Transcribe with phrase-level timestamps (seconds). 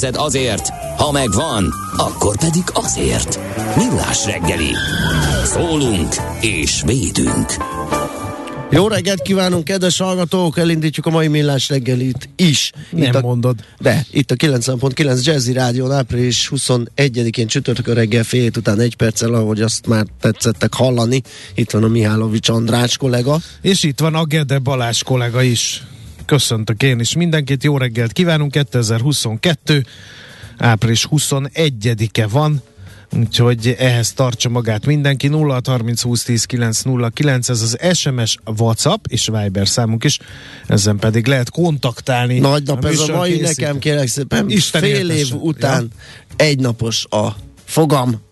[0.00, 3.38] pénzed azért, ha megvan, akkor pedig azért.
[3.76, 4.70] Millás reggeli.
[5.44, 7.52] Szólunk és védünk.
[8.70, 10.58] Jó reggelt kívánunk, kedves hallgatók!
[10.58, 12.72] Elindítjuk a mai millás reggelit is.
[12.90, 13.64] Nem itt a, mondod.
[13.80, 19.34] De, itt a 90.9 Jazzy Rádió április 21-én csütörtökön reggel fél hét után egy perccel,
[19.34, 21.22] ahogy azt már tetszettek hallani.
[21.54, 23.38] Itt van a Mihálovics András kollega.
[23.60, 25.82] És itt van a Gede Balázs kollega is.
[26.26, 29.84] Köszöntök én is mindenkit, jó reggelt kívánunk, 2022.
[30.58, 32.62] április 21-e van,
[33.16, 35.28] úgyhogy ehhez tartsa magát mindenki.
[35.28, 40.18] 0 30 20 10 909, ez az SMS, WhatsApp és Viber számunk is,
[40.66, 42.38] ezen pedig lehet kontaktálni.
[42.38, 43.62] Nagy nap a ez a mai, készítő.
[43.62, 44.50] nekem kérek szépen.
[44.50, 45.90] Isten fél év után
[46.36, 48.22] egynapos a fogam.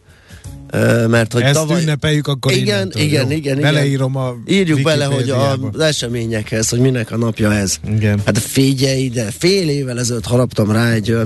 [1.08, 1.82] Mert hogy Ezt tavaly...
[1.82, 3.60] ünnepeljük akkor igen, igen, igen, igen.
[3.60, 7.76] Beleírom a Írjuk bele, hogy az eseményekhez, hogy minek a napja ez.
[7.96, 8.20] Igen.
[8.26, 11.16] Hát figyelj ide, fél évvel ezelőtt haraptam rá egy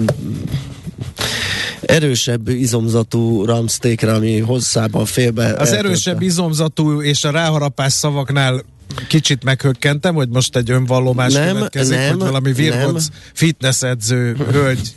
[1.80, 5.76] erősebb izomzatú ramsztékre, ami hosszában félbe Az eltörte.
[5.76, 8.64] erősebb izomzatú és a ráharapás szavaknál
[9.08, 14.94] kicsit meghökkentem, hogy most egy önvallomás Nem, következik, nem, hogy valami virgoc fitness edző hölgy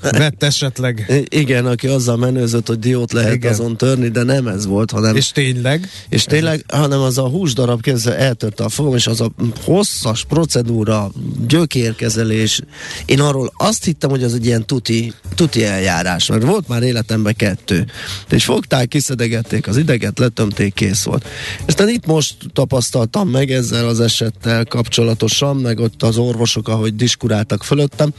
[0.00, 1.06] vett esetleg.
[1.08, 3.52] I- Igen, aki azzal menőzött, hogy diót lehet Igen.
[3.52, 7.80] Azon törni, de nem ez volt, hanem És tényleg, És tényleg, hanem az a húsdarab
[7.80, 9.30] kezdve eltörte a fogam, és az a
[9.64, 11.10] hosszas procedúra,
[11.46, 12.60] gyökérkezelés.
[13.04, 17.36] Én arról azt hittem, hogy az egy ilyen tuti, tuti eljárás, mert volt már életemben
[17.36, 17.86] kettő.
[18.30, 21.26] És fogták, kiszedegették az ideget, letömték, kész volt.
[21.66, 27.64] Aztán itt most tapasztaltam meg ezzel az esettel kapcsolatosan, meg ott az orvosok, ahogy diskuráltak
[27.64, 28.10] fölöttem,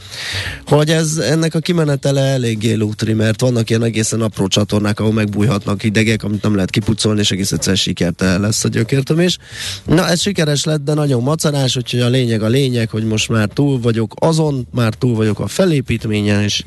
[0.66, 5.82] hogy ez ennek a kimenetele eléggé lútri, mert vannak ilyen egészen apró csatornák, ahol megbújhatnak
[5.82, 9.38] idegek, amit nem lehet kipucolni, és egész egyszer sikertelen lesz a gyökértömés.
[9.84, 13.48] Na, ez sikeres lett, de nagyon macerás, úgyhogy a lényeg a lényeg, hogy most már
[13.48, 16.62] túl vagyok azon, már túl vagyok a felépítményen, és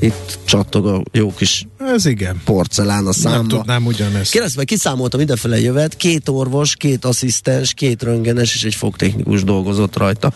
[0.00, 2.40] itt csattog a jó kis ez igen.
[2.44, 3.56] porcelán a Nem számba.
[3.56, 4.32] tudnám ugyanezt.
[4.32, 10.32] Keresztbe kiszámoltam idefele jövet, két orvos, két asszisztens, két röntgenes és egy fogtechnikus dolgozott rajta.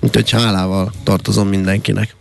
[0.00, 2.16] Úgyhogy hálával tartozom mindenkinek.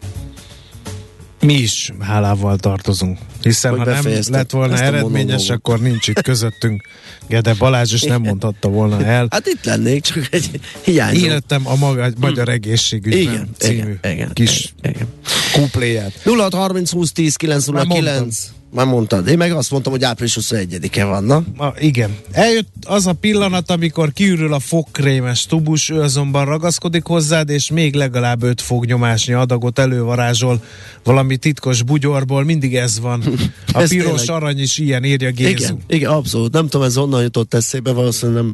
[1.41, 3.17] Mi is hálával tartozunk.
[3.41, 6.83] Hiszen Hogy ha nem lett volna eredményes, akkor nincs itt közöttünk
[7.27, 9.27] Gede Balázs, és nem mondhatta volna el.
[9.29, 11.25] Hát itt lennék, csak egy hiányzó.
[11.25, 15.07] Életem a maga, magyar egészségügyben Igen, című igen, igen, kis igen.
[15.53, 16.11] kupléját.
[16.23, 18.51] 0 30 20 10 909.
[18.75, 19.27] Már mondtad.
[19.27, 21.43] Én meg azt mondtam, hogy április 21-e van, na?
[21.57, 22.15] Na, igen.
[22.31, 27.93] Eljött az a pillanat, amikor kiürül a fogkrémes tubus, ő azonban ragaszkodik hozzád, és még
[27.93, 30.61] legalább 5 fognyomásnyi adagot elővarázsol
[31.03, 33.23] valami titkos bugyorból, mindig ez van.
[33.73, 34.41] A Ez piros tényleg.
[34.41, 35.51] arany is ilyen, írja Gézu.
[35.51, 36.53] Igen, igen, abszolút.
[36.53, 38.53] Nem tudom, ez honnan jutott eszébe, valószínűleg nem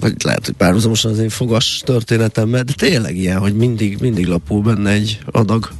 [0.00, 4.62] vagy lehet, hogy párhuzamosan az én fogas történetemmel, de tényleg ilyen, hogy mindig, mindig lapul
[4.62, 5.70] benne egy adag.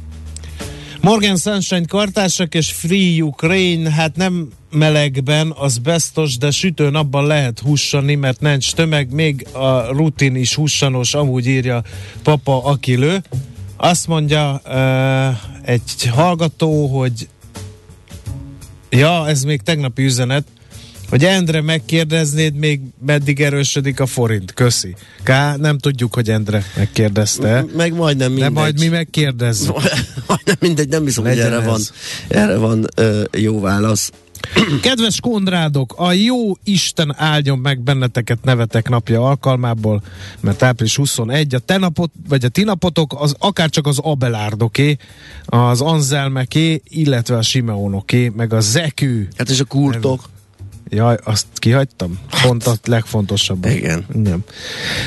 [1.05, 7.59] Morgan Sunshine kartársak és Free Ukraine, hát nem melegben, az biztos, de sütő napban lehet
[7.59, 11.83] hussani, mert nincs tömeg, még a rutin is hussanos, amúgy írja
[12.23, 13.23] Papa Akilő.
[13.77, 17.27] Azt mondja uh, egy hallgató, hogy
[18.89, 20.47] ja, ez még tegnapi üzenet,
[21.09, 24.53] hogy Endre megkérdeznéd még meddig erősödik a forint.
[24.53, 24.95] Köszi.
[25.23, 28.51] K, nem tudjuk, hogy Endre megkérdezte, Meg majdnem de mindegy.
[28.53, 29.73] majd mi megkérdezzük.
[30.27, 31.65] majdnem mindegy, nem hiszem, hogy Legyen erre ez.
[31.65, 31.81] van,
[32.27, 34.11] erre van ö, jó válasz.
[34.81, 40.01] Kedves konrádok, a jó Isten áldjon meg benneteket nevetek napja alkalmából,
[40.39, 44.97] mert április 21, a te napot, vagy a ti napotok, az akár csak az Abelárdoké,
[45.45, 49.27] az Anzelmeké, illetve a Simeonoké, meg a Zekű.
[49.37, 50.29] Hát és a kurtok.
[50.89, 52.19] Jaj, azt kihagytam?
[52.41, 53.65] Pont a legfontosabb.
[53.65, 54.05] Igen.
[54.13, 54.43] Igen.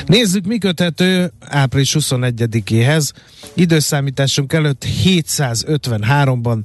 [0.05, 3.11] Nézzük, mi köthető április 21-éhez.
[3.53, 6.59] Időszámításunk előtt 753-ban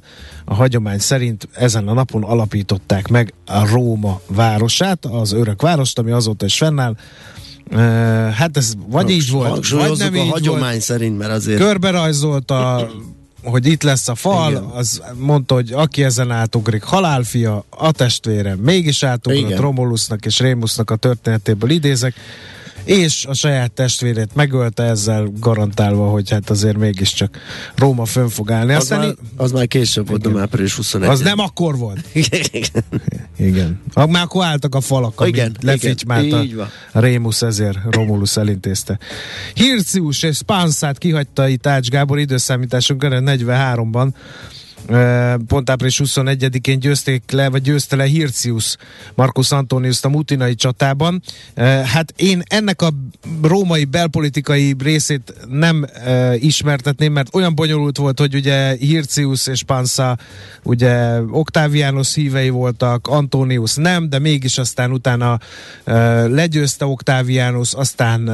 [0.45, 6.11] a hagyomány szerint ezen a napon alapították meg a Róma városát, az örök várost, ami
[6.11, 6.95] azóta is fennáll.
[7.71, 7.79] Uh,
[8.29, 10.81] hát ez vagy így volt, vagy nem a így hagyomány volt.
[10.81, 11.59] szerint, mert azért...
[11.59, 12.89] Körberajzolta,
[13.45, 14.63] hogy itt lesz a fal, Igen.
[14.63, 19.61] az mondta, hogy aki ezen átugrik, halálfia, a testvére mégis átugrott Igen.
[19.61, 22.13] Romulusnak és Rémusnak a történetéből idézek,
[22.85, 27.37] és a saját testvérét megölte ezzel garantálva, hogy hát azért mégiscsak
[27.75, 28.73] Róma fönn fog állni.
[28.73, 31.09] az, Aztán már, í- az már később volt, nem április 21.
[31.09, 31.99] az nem akkor volt.
[33.37, 33.81] Igen.
[33.93, 36.67] Ah, Már akkor álltak a falak, amit Igen, lefitymálta igen, így van.
[36.91, 38.99] Rémus, ezért Romulus elintézte.
[39.53, 44.21] Hircius és Spanszát kihagyta itt Ács Gábor időszámításunk 43-ban, Eh,
[45.47, 48.75] pont április 21-én győzték le, vagy győzte le Hircius
[49.15, 51.21] Marcus Antonius a mutinai csatában.
[51.85, 52.89] Hát én ennek a
[53.41, 55.85] római belpolitikai részét nem
[56.35, 60.17] ismertetném, mert olyan bonyolult volt, hogy ugye Hircius és Pansa
[60.63, 65.39] ugye Octavianus hívei voltak, Antonius nem, de mégis aztán utána
[66.25, 68.29] legyőzte Octavianus, aztán,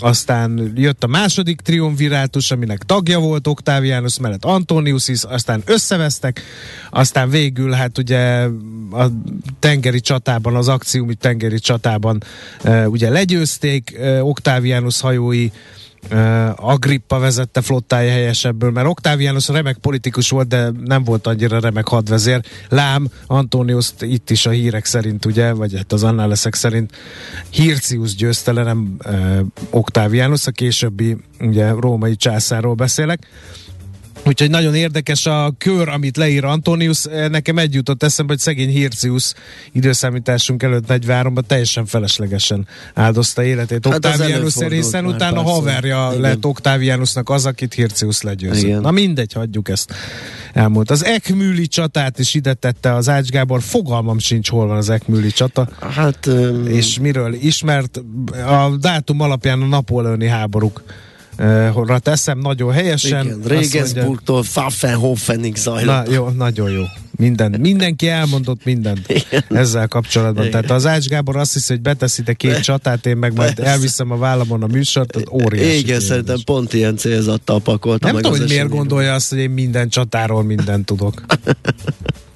[0.00, 6.42] aztán jött a második triumvirátus, aminek tagja volt Octavianus mellett Antonius is, aztán összevesztek,
[6.90, 8.48] aztán végül hát ugye
[8.90, 9.06] a
[9.58, 12.22] tengeri csatában, az akciumi tengeri csatában
[12.86, 15.48] ugye legyőzték Octavianus hajói,
[16.56, 22.40] Agrippa vezette flottája helyesebből, mert Octavianus remek politikus volt, de nem volt annyira remek hadvezér.
[22.68, 26.92] Lám, Antonius itt is a hírek szerint, ugye, vagy hát az annáleszek szerint
[27.50, 28.96] Hircius győzte le, nem
[29.70, 33.26] Octavianus, a későbbi ugye, római császárról beszélek.
[34.24, 37.04] Úgyhogy nagyon érdekes a kör, amit leír Antonius.
[37.30, 39.32] Nekem egy jutott eszembe, hogy szegény Hircius
[39.72, 45.52] időszámításunk előtt 43-ban teljesen feleslegesen áldozta életét Hát Octavianus hiszen utána párszor.
[45.54, 46.20] haverja Igen.
[46.20, 48.62] lett Octavianusnak az, akit Hircius legyőzött.
[48.62, 48.80] Igen.
[48.80, 49.94] Na mindegy, hagyjuk ezt.
[50.52, 50.90] Elmúlt.
[50.90, 53.62] Az Ekmüli csatát is ide tette az Ács Gábor.
[53.62, 55.68] Fogalmam sincs, hol van az Ekmüli csata.
[55.90, 58.00] Hát, öm, És miről ismert?
[58.46, 60.82] A dátum alapján a napóleoni háborúk
[61.72, 63.24] Horra teszem nagyon helyesen.
[63.24, 66.06] igen, Regensburgtól Pfaffenhofenig zajlott.
[66.06, 66.82] Na jó, nagyon jó.
[67.16, 69.44] Minden, mindenki elmondott mindent Igen.
[69.48, 70.46] ezzel kapcsolatban.
[70.46, 70.50] Igen.
[70.50, 73.70] Tehát az Ács Gábor azt hiszi, hogy beteszi ide két csatát, én meg majd Persze.
[73.70, 75.68] elviszem a vállamon a műsort, az óriási.
[75.68, 76.04] Igen, kérdés.
[76.04, 80.42] szerintem pont ilyen célzattal pakolta Nem tudom, hogy miért gondolja azt, hogy én minden csatáról
[80.42, 81.22] mindent tudok.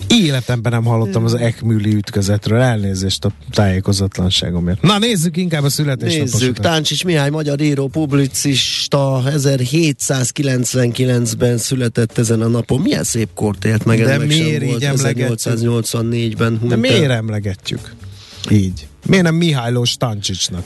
[0.08, 2.60] Életemben nem hallottam az Ekmüli ütközetről.
[2.60, 4.82] Elnézést a tájékozatlanságomért.
[4.82, 6.40] Na nézzük inkább a születésnaposokat.
[6.40, 12.80] Nézzük, Táncsics Mihály, magyar író, publicista, 1799-ben született ezen a napon.
[12.80, 15.54] Milyen szép kort élt meg, De meg miért így emlegetjük?
[15.54, 16.58] 1884-ben.
[16.58, 17.94] hunyt De miért emlegetjük?
[18.50, 18.86] Így.
[19.06, 20.62] Miért nem Mihályló Stancsicsnak?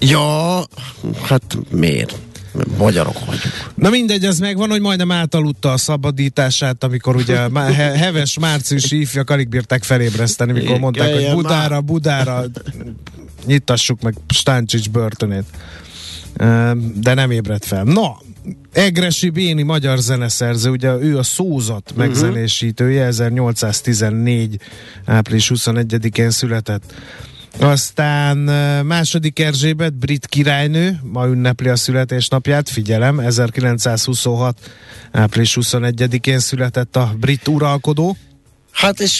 [0.00, 0.64] Ja,
[1.22, 2.18] hát miért?
[2.78, 3.72] Magyarok vagyunk.
[3.74, 9.00] Na mindegy, az megvan, hogy majdnem átaludta a szabadítását, amikor ugye má- he- heves márciusi
[9.00, 12.44] ifjak alig bírták felébreszteni, mikor mondták, hogy Budára, Budára
[13.46, 15.44] nyitassuk meg Stáncsics börtönét.
[16.94, 17.84] De nem ébredt fel.
[17.84, 18.16] Na,
[18.72, 21.98] Egresi Béni magyar zeneszerző, ugye ő a szózat Mhm.
[21.98, 24.58] megzenésítője, 1814.
[25.04, 26.94] április 21-én született.
[27.60, 28.36] Aztán
[28.84, 34.58] második Erzsébet, brit királynő, ma ünnepli a születésnapját, figyelem, 1926.
[35.12, 38.16] április 21-én született a brit uralkodó.
[38.72, 39.18] Hát és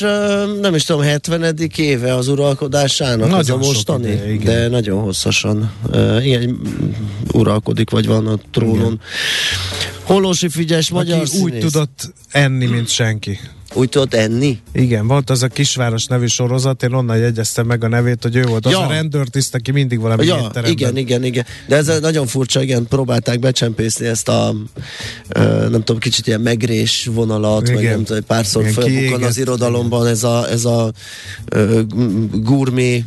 [0.60, 1.56] nem is tudom, 70.
[1.76, 4.44] éve az uralkodásának, Nagyon ez a mostani, ideje, igen.
[4.44, 6.54] de nagyon hosszasan mm,
[7.32, 9.00] uralkodik, vagy van a trónon.
[10.02, 11.62] Holósi Figyes, magyar Aki úgy színész.
[11.62, 13.38] tudott enni, mint senki.
[13.78, 14.58] Úgy tudott enni?
[14.72, 18.42] Igen, volt az a Kisváros nevű sorozat, én onnan jegyeztem meg a nevét, hogy ő
[18.42, 18.78] volt az Ja.
[18.86, 20.70] a rendőrtiszt, aki mindig valami Ja, étteremben.
[20.70, 21.44] igen, igen, igen.
[21.66, 24.54] De ez nagyon furcsa, igen, próbálták becsempészni ezt a,
[25.70, 27.74] nem tudom, kicsit ilyen megrés vonalat, igen.
[27.74, 27.94] vagy Igen.
[27.94, 30.92] nem tudom, párszor Igen, felbukkan az irodalomban ez a, ez a
[32.32, 33.04] gurmé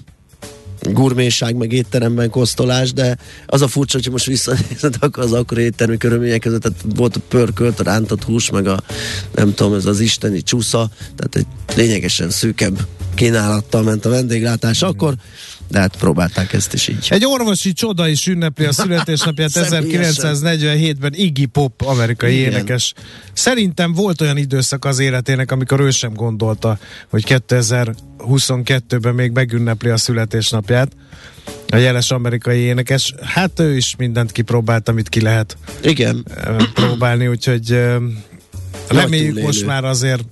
[0.81, 5.97] gurméság, meg étteremben kosztolás, de az a furcsa, hogy most visszanézed, akkor az akkori éttermi
[5.97, 8.83] körülmények között, tehát volt a pörkölt, a rántott hús, meg a
[9.35, 14.81] nem tudom, ez az isteni csúsza, tehát egy lényegesen szűkebb kínálattal ment a vendéglátás.
[14.81, 15.13] Akkor,
[15.71, 17.07] de hát próbálták ezt is így.
[17.09, 20.35] Egy orvosi csoda is ünnepli a születésnapját Személyesen.
[20.35, 22.51] 1947-ben Iggy Pop, amerikai Igen.
[22.51, 22.93] énekes.
[23.33, 26.77] Szerintem volt olyan időszak az életének, amikor ő sem gondolta,
[27.09, 30.91] hogy 2022-ben még megünnepli a születésnapját.
[31.69, 33.13] A jeles amerikai énekes.
[33.21, 36.25] Hát ő is mindent kipróbált, amit ki lehet Igen,
[36.73, 37.81] próbálni, úgyhogy
[38.87, 40.23] reméljük most már azért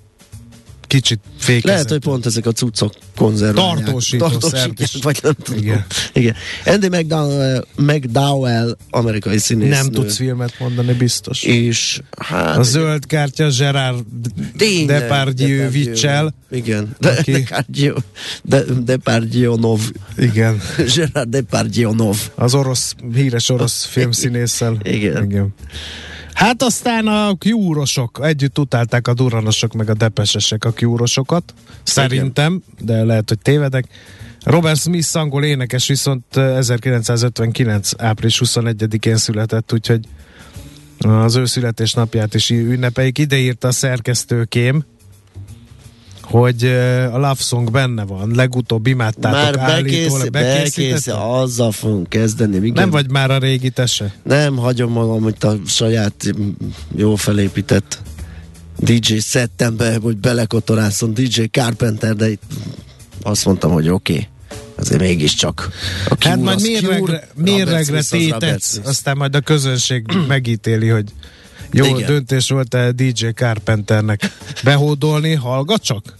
[0.89, 1.63] kicsit fékezett.
[1.71, 3.83] Lehet, hogy pont ezek a cuccok konzerválják.
[3.83, 4.97] Tartósítószer is.
[5.01, 5.61] vagy nem tudom.
[5.61, 5.85] Igen.
[6.13, 6.35] Igen.
[6.65, 9.75] Andy McDowell, McDowell amerikai színésznő.
[9.75, 11.43] Nem tudsz filmet mondani, biztos.
[11.43, 12.57] És hát...
[12.57, 14.05] A zöld kártya Gerard
[14.57, 16.33] Tényleg, Depardieu viccel.
[16.51, 16.95] Igen.
[16.99, 17.95] De, Aki- Depardieu,
[18.43, 19.79] de, Depardieu-nov.
[20.17, 20.61] Igen.
[20.95, 22.17] Gerard Depardieu-nov.
[22.35, 24.77] Az orosz, híres orosz filmszínésszel.
[24.83, 25.23] Igen.
[25.23, 25.53] Igen.
[26.39, 31.53] Hát aztán a kiúrosok, együtt utálták a duranosok meg a depesesek a kiúrosokat,
[31.83, 33.85] szerintem, de lehet, hogy tévedek.
[34.43, 37.91] Robert Smith angol énekes viszont eh, 1959.
[37.97, 40.05] április 21-én született, úgyhogy
[40.99, 43.17] az ő születésnapját is ünnepeljük.
[43.17, 44.83] Ide írta a szerkesztőkém,
[46.29, 46.65] hogy
[47.11, 52.55] a Love Song benne van, legutóbb imádtátok Már bekész, bekész, azzal fogunk kezdeni.
[52.55, 52.71] Igen.
[52.73, 54.13] Nem vagy már a régi tese?
[54.23, 56.33] Nem, hagyom magam, hogy a saját
[56.95, 58.01] jó felépített
[58.77, 62.43] DJ szettembe, hogy belekotorászom DJ Carpenter, de itt
[63.21, 64.13] azt mondtam, hogy oké.
[64.13, 64.27] Okay.
[64.75, 65.69] Azért mégiscsak.
[66.09, 68.55] A Hát majd mérlegre, mérlegre Smith.
[68.83, 71.13] aztán majd a közönség megítéli, hogy
[71.71, 72.05] jó Igen.
[72.05, 74.21] Döntés volt-e DJ Carpenternek
[74.63, 76.17] behódolni, hallgat csak?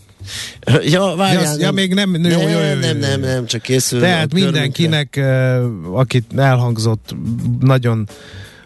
[0.84, 3.00] Ja, várjál, Ja, az- ja, még nem- nem, jó, jó, jó, nem, jó.
[3.00, 4.00] nem, nem, csak készül.
[4.00, 4.52] Tehát a körünkre.
[4.52, 7.16] mindenkinek, eh, akit elhangzott,
[7.60, 8.08] nagyon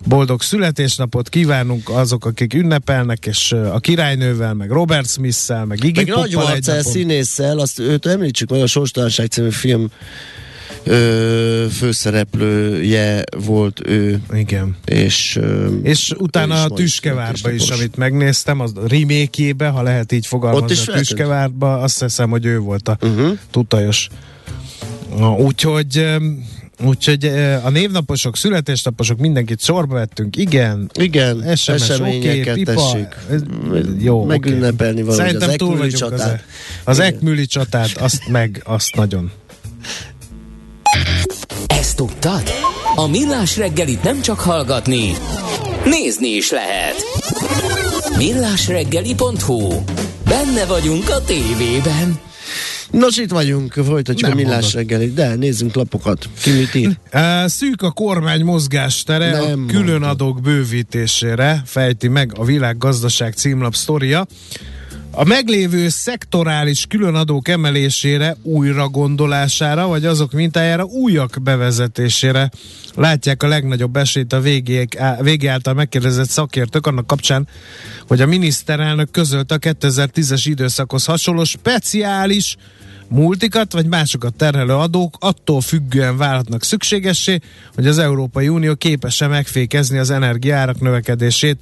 [0.08, 5.96] boldog születésnapot kívánunk azok, akik ünnepelnek, és eh, a királynővel, meg Robert Smith-szel, meg Iggy
[5.96, 9.90] Meg Nagy színésszel, azt őt említsük meg, a Sorstalanság című film
[10.84, 14.75] ö, főszereplője volt ő, Igen.
[14.86, 20.18] és ö, És utána is a Tüskevárba is, amit megnéztem, az remake ha lehet így
[20.18, 20.96] Ott is fogalmazni, a?
[20.96, 23.38] Tüskevárba, azt hiszem, hogy ő volt a Uh-huh.
[23.52, 24.08] tutajos.
[25.18, 26.06] Na, Úgyhogy
[26.86, 27.25] Úgyhogy
[27.63, 30.90] a névnaposok, születésnaposok, mindenkit sorba vettünk, igen.
[30.94, 33.08] Igen, SMS, eseményeket pipa, tessék
[34.00, 35.10] jó, megünnepelni oké.
[35.10, 36.44] valahogy Szerintem az túl vagyunk az, csatát.
[36.84, 37.13] az Igen.
[37.13, 39.32] Ekmüli csatát, azt meg, azt nagyon.
[41.93, 42.43] Ezt tudtad?
[42.95, 45.13] A Millás reggelit nem csak hallgatni,
[45.85, 46.95] nézni is lehet.
[48.17, 49.83] Millásreggeli.hu
[50.25, 52.19] Benne vagyunk a tévében.
[52.91, 54.73] Nos, itt vagyunk, folytatjuk Nem a millás mondod.
[54.73, 56.29] reggelit, de nézzünk lapokat.
[56.41, 56.97] Ki mit ír?
[57.45, 60.09] Szűk a kormány mozgástere Nem a külön mondod.
[60.09, 64.27] adók bővítésére, fejti meg a világgazdaság címlap sztoria.
[65.15, 72.51] A meglévő szektorális különadók emelésére, újra gondolására, vagy azok mintájára újak bevezetésére.
[72.96, 74.88] Látják a legnagyobb esélyt a végé,
[75.20, 77.48] végé által megkérdezett szakértők annak kapcsán,
[78.08, 82.55] hogy a miniszterelnök közölte a 2010-es időszakhoz hasonló speciális
[83.13, 87.39] multikat vagy másokat terhelő adók attól függően válhatnak szükségessé,
[87.75, 91.62] hogy az Európai Unió képes-e megfékezni az energiárak növekedését.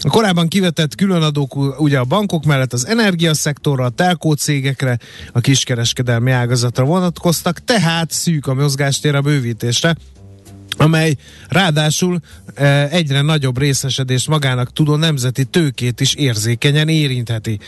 [0.00, 4.98] A korábban kivetett különadók ugye a bankok mellett az energiaszektorra, a telkó cégekre,
[5.32, 9.96] a kiskereskedelmi ágazatra vonatkoztak, tehát szűk a mozgástér a bővítésre
[10.76, 11.14] amely
[11.48, 12.20] ráadásul
[12.54, 17.58] e, egyre nagyobb részesedést magának tudó nemzeti tőkét is érzékenyen érintheti.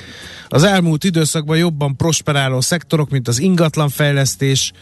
[0.48, 4.72] Az elmúlt időszakban jobban prosperáló szektorok, mint az ingatlanfejlesztés,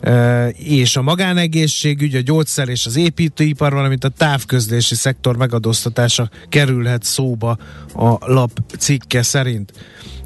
[0.00, 7.02] e, és a magánegészségügy, a gyógyszer és az építőipar, valamint a távközlési szektor megadóztatása kerülhet
[7.02, 7.58] szóba
[7.94, 9.72] a lap cikke szerint.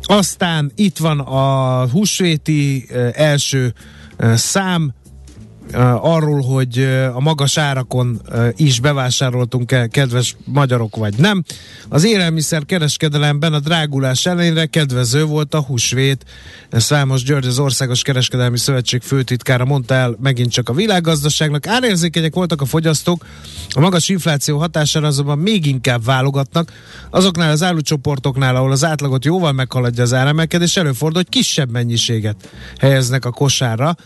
[0.02, 3.74] Aztán itt van a húsvéti e, első
[4.34, 4.92] szám,
[6.00, 6.78] arról, hogy
[7.14, 8.20] a magas árakon
[8.56, 11.44] is bevásároltunk el, kedves magyarok vagy nem.
[11.88, 16.24] Az élelmiszer kereskedelemben a drágulás ellenére kedvező volt a húsvét.
[16.70, 21.66] Számos György, az Országos Kereskedelmi Szövetség főtitkára mondta el megint csak a világgazdaságnak.
[21.66, 23.26] Árérzékenyek voltak a fogyasztók,
[23.68, 26.72] a magas infláció hatására azonban még inkább válogatnak.
[27.10, 33.24] Azoknál az árucsoportoknál, ahol az átlagot jóval meghaladja az áremelkedés, előfordul, hogy kisebb mennyiséget helyeznek
[33.24, 33.96] a kosárra,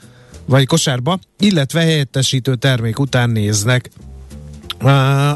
[0.47, 3.91] vagy kosárba, illetve helyettesítő termék után néznek.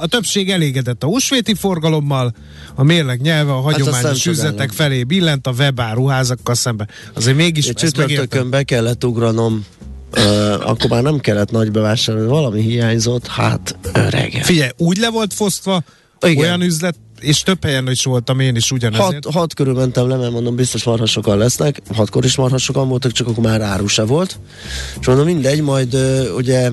[0.00, 2.34] A többség elégedett a húsvéti forgalommal,
[2.74, 4.38] a mérleg nyelve a nem hagyományos csodálom.
[4.38, 6.88] üzletek felé billent a webáruházakkal szemben.
[7.14, 9.64] Azért mégis Egy csütörtökön be kellett ugranom,
[10.16, 14.40] uh, akkor már nem kellett nagy bevásárolni, valami hiányzott, hát öreg.
[14.42, 15.82] Figyelj, úgy le volt fosztva,
[16.20, 16.44] Igen.
[16.44, 19.24] olyan üzlet, és több helyen is voltam én is ugyanezért.
[19.24, 21.80] Hat, hat körül mentem le, mert mondom, biztos marha sokan lesznek.
[21.94, 24.38] Hatkor is marha sokan voltak, csak akkor már áru se volt.
[25.00, 26.70] És mondom, mindegy, majd ö, ugye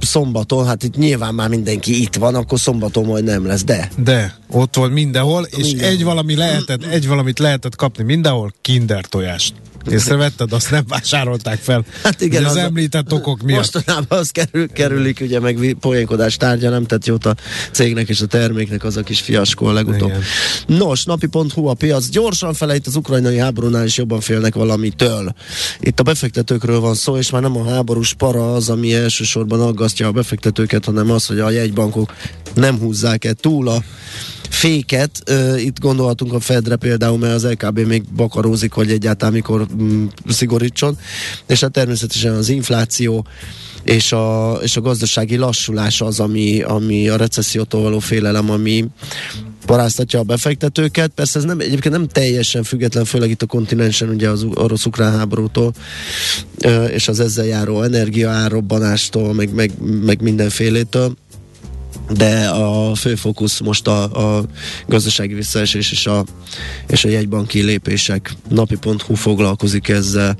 [0.00, 4.38] szombaton, hát itt nyilván már mindenki itt van, akkor szombaton majd nem lesz, de De
[4.50, 5.92] ott volt mindenhol, és Mindenhol.
[5.92, 9.54] egy valami lehetett, egy valamit lehetett kapni mindenhol, kinder tojást.
[9.90, 10.52] Észrevetted?
[10.52, 11.84] Azt nem vásárolták fel.
[12.02, 13.58] Hát igen, Ugye az, az említett okok miatt.
[13.58, 17.34] Mostanában az kerül, kerülik, ugye meg poénkodás tárgya, nem tett jót a
[17.72, 20.08] cégnek és a terméknek az a kis fiaskó a legutóbb.
[20.08, 20.22] Igen.
[20.66, 25.34] Nos, napi.hu a piac gyorsan felejt az ukrajnai háborúnál is jobban félnek valamitől.
[25.80, 30.06] Itt a befektetőkről van szó, és már nem a háborús para az, ami elsősorban aggasztja
[30.06, 32.14] a befektetőket, hanem az, hogy a jegybankok
[32.54, 33.82] nem húzzák-e túl a
[34.54, 35.30] féket.
[35.56, 40.98] Itt gondolhatunk a Fedre például, mert az LKB még bakarózik, hogy egyáltalán mikor mm, szigorítson.
[41.46, 43.26] És hát természetesen az infláció
[43.84, 48.84] és a, és a gazdasági lassulás az, ami, ami a recessziótól való félelem, ami
[49.66, 51.10] paráztatja a befektetőket.
[51.14, 55.72] Persze ez nem, egyébként nem teljesen független, főleg itt a kontinensen ugye az orosz-ukrán háborútól,
[56.90, 59.70] és az ezzel járó energiaárrobbanástól, meg, meg,
[60.04, 61.16] meg mindenfélétől
[62.10, 64.44] de a fő fókusz most a, a
[64.86, 66.24] gazdasági visszaesés és a,
[66.86, 68.32] és a jegybanki lépések.
[68.48, 70.36] Napi.hu foglalkozik ezzel.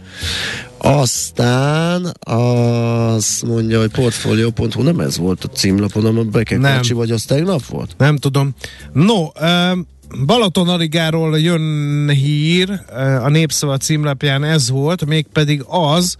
[0.79, 6.77] Aztán azt mondja, hogy portfolio.hu nem ez volt a címlapon, a Beke Nem.
[6.77, 7.95] Kocsi, vagy az tegnap volt?
[7.99, 8.55] Nem tudom.
[8.93, 9.87] No, um,
[10.27, 12.81] Balaton Aligáról jön hír,
[13.23, 16.17] a Népszava címlapján ez volt, mégpedig az,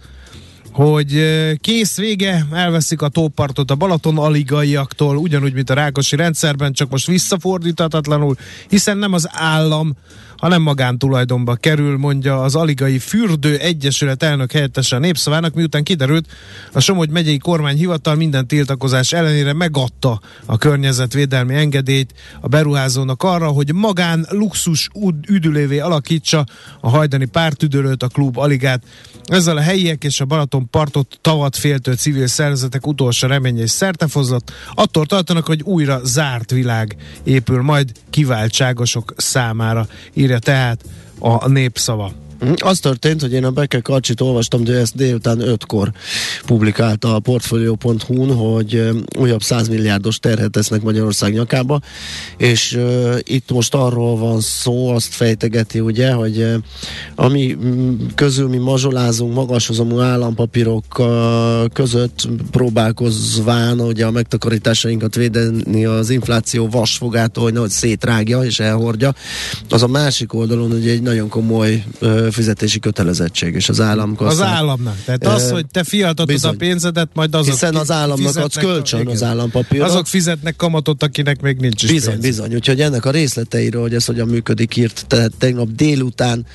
[0.75, 1.21] hogy
[1.61, 7.07] kész vége, elveszik a tópartot a Balaton aligaiaktól, ugyanúgy, mint a Rákosi rendszerben, csak most
[7.07, 8.35] visszafordíthatatlanul,
[8.69, 9.95] hiszen nem az állam,
[10.37, 16.27] hanem magántulajdonba kerül, mondja az Aligai Fürdő Egyesület elnök helyettese a Népszavának, miután kiderült,
[16.73, 23.73] a Somogy megyei kormányhivatal minden tiltakozás ellenére megadta a környezetvédelmi engedélyt a beruházónak arra, hogy
[23.73, 24.89] magán luxus
[25.27, 26.45] üdülévé alakítsa
[26.81, 28.83] a hajdani pártüdülőt, a klub Aligát.
[29.25, 34.51] Ezzel a helyiek és a Balaton partot tavat féltő civil szervezetek utolsó reménye is szertefozott.
[34.73, 40.83] Attól tartanak, hogy újra zárt világ épül majd kiváltságosok számára, írja tehát
[41.19, 42.24] a népszava.
[42.45, 42.53] Mhm.
[42.57, 45.91] Az történt, hogy én a Becker Karcsit olvastam, de ezt délután 5-kor
[46.45, 51.81] publikálta a Portfolio.hu-n, hogy újabb 100 milliárdos terhet tesznek Magyarország nyakába,
[52.37, 56.53] és uh, itt most arról van szó, azt fejtegeti ugye, hogy uh,
[57.15, 61.07] ami mm, közül mi mazsolázunk magashozamú állampapírok uh,
[61.73, 69.13] között próbálkozván ugye a megtakarításainkat védeni az infláció vasfogától, hogy nehogy szétrágja és elhordja,
[69.69, 74.17] az a másik oldalon ugye egy nagyon komoly uh, fizetési kötelezettség, és az állam Az
[74.17, 74.95] kasszát- államnak.
[75.05, 76.57] Tehát az, hogy te fiatatod a bizony.
[76.57, 79.11] pénzedet, majd azok Hiszen az államnak adsz kölcsön igen.
[79.13, 79.85] az állampapírra.
[79.85, 82.25] Azok fizetnek kamatot, akinek még nincs is Bizony, pénz.
[82.25, 82.53] bizony.
[82.53, 86.45] Úgyhogy ennek a részleteiről, hogy ez hogyan működik, írt tehát tegnap délután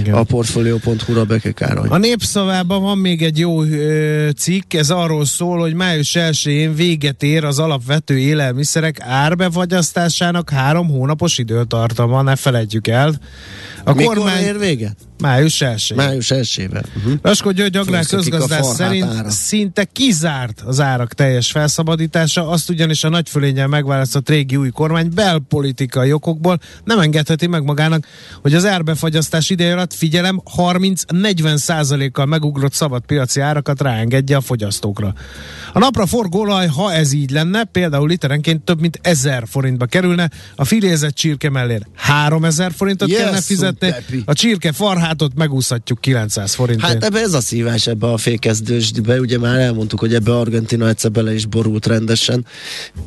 [0.00, 0.14] Igen.
[0.14, 1.88] a portfolio.hu-ra Beke Károly.
[1.90, 7.22] A népszavában van még egy jó ö, cikk, ez arról szól, hogy május 1-én véget
[7.22, 13.14] ér az alapvető élelmiszerek árbefagyasztásának három hónapos időtartama, ne felejtjük el.
[13.88, 14.96] A Mikor kormány ér véget?
[15.18, 16.84] május 1 Május 1-ével.
[16.96, 17.12] Uh-huh.
[17.22, 19.30] Laskó György Agrár farhát szerint ára.
[19.30, 26.12] szinte kizárt az árak teljes felszabadítása, azt ugyanis a nagyfölényel megválasztott régi új kormány belpolitikai
[26.12, 28.06] okokból nem engedheti meg magának,
[28.42, 35.14] hogy az árbefagyasztás ideje alatt figyelem 30-40 százalékkal megugrott szabadpiaci árakat ráengedje a fogyasztókra.
[35.72, 40.30] A napra forgó olaj, ha ez így lenne, például literenként több mint 1000 forintba kerülne,
[40.56, 44.22] a filézett csirke mellé 3000 forintot Yes, kellene fizetni, Pepi.
[44.24, 46.92] a csirke farhátot megúszhatjuk 900 forintért.
[46.92, 51.10] Hát ebbe ez a szívás ebbe a fékezdősdibe, ugye már elmondtuk, hogy ebbe Argentina egyszer
[51.10, 52.46] bele is borult rendesen,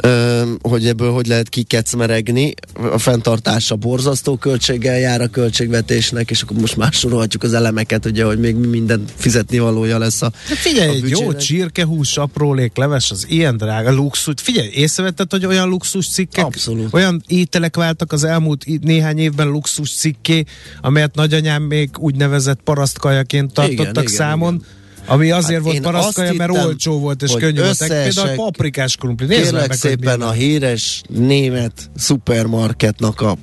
[0.03, 2.53] öm, hogy ebből hogy lehet kikecmeregni.
[2.91, 8.23] A fenntartása borzasztó költséggel jár a költségvetésnek, és akkor most már sorolhatjuk az elemeket, ugye,
[8.23, 12.77] hogy még mi minden fizetni valója lesz a Hát figyelj, a egy jó csirkehús, aprólék,
[12.77, 14.33] leves, az ilyen drága luxus.
[14.41, 16.93] Figyelj, észrevetted, hogy olyan luxus cikkek, Abszolút.
[16.93, 20.43] olyan ételek váltak az elmúlt néhány évben luxus cikké,
[20.81, 24.53] amelyet nagyanyám még úgynevezett parasztkajaként tartottak Igen, igen, számon.
[24.53, 24.77] igen.
[25.05, 27.87] Ami azért Hát volt parasztkaja, mert hittem, olcsó volt és könnyű volt.
[27.87, 29.25] Például paprikás krumpli.
[29.25, 33.37] Nézd Kérlek meg, szépen a híres német szupermarketnak a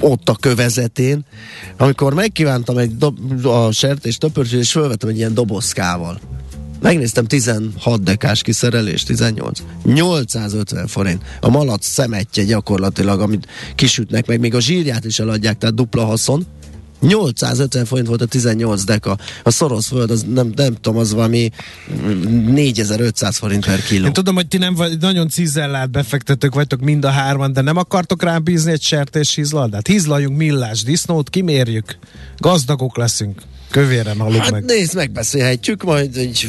[0.00, 1.24] ott a kövezetén,
[1.76, 6.20] amikor megkívántam egy dob, a sertés töpörcsét, és fölvettem egy ilyen dobozkával.
[6.80, 9.62] Megnéztem 16 dekás kiszerelés, 18.
[9.84, 11.22] 850 forint.
[11.40, 16.46] A malac szemetje gyakorlatilag, amit kisütnek meg, még a zsírját is eladják, tehát dupla haszon.
[17.02, 19.18] 850 forint volt a 18 deka.
[19.42, 21.50] A szoros föld, az nem, nem tudom, az valami
[22.46, 24.06] 4500 forint per kiló.
[24.06, 27.76] Én tudom, hogy ti nem vagy, nagyon cizellált befektetők vagytok mind a hárman, de nem
[27.76, 29.86] akartok rám bízni egy sertés hízlaldát?
[29.86, 31.98] Hízlaljunk millás disznót, kimérjük,
[32.38, 33.42] gazdagok leszünk.
[33.72, 34.64] Kövéren halunk Hát meg.
[34.64, 36.48] nézd, megbeszélhetjük, majd egy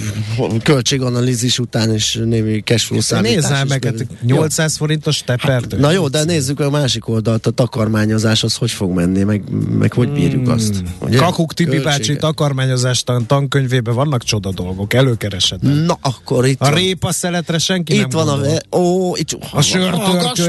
[0.64, 3.34] költséganalízis után és némi cashflow számítás.
[3.36, 5.78] Nézzál is meg, hát 800 forintos tepertő.
[5.80, 9.42] Na jó, de nézzük a másik oldalt, a takarmányozás az hogy fog menni, meg,
[9.78, 10.84] meg hogy bírjuk azt.
[11.00, 11.18] Ugye?
[11.18, 11.90] Kakuk Tibi Költsége.
[11.98, 15.86] bácsi takarmányozástan tankönyvében vannak csoda dolgok, előkeresed.
[15.86, 16.74] Na, akkor itt A van.
[16.74, 18.32] répa szeletre senki Itt nem van a...
[18.38, 18.58] gondol.
[18.72, 19.32] Ó, itt...
[19.32, 19.62] A.
[19.96, 20.40] Hallgass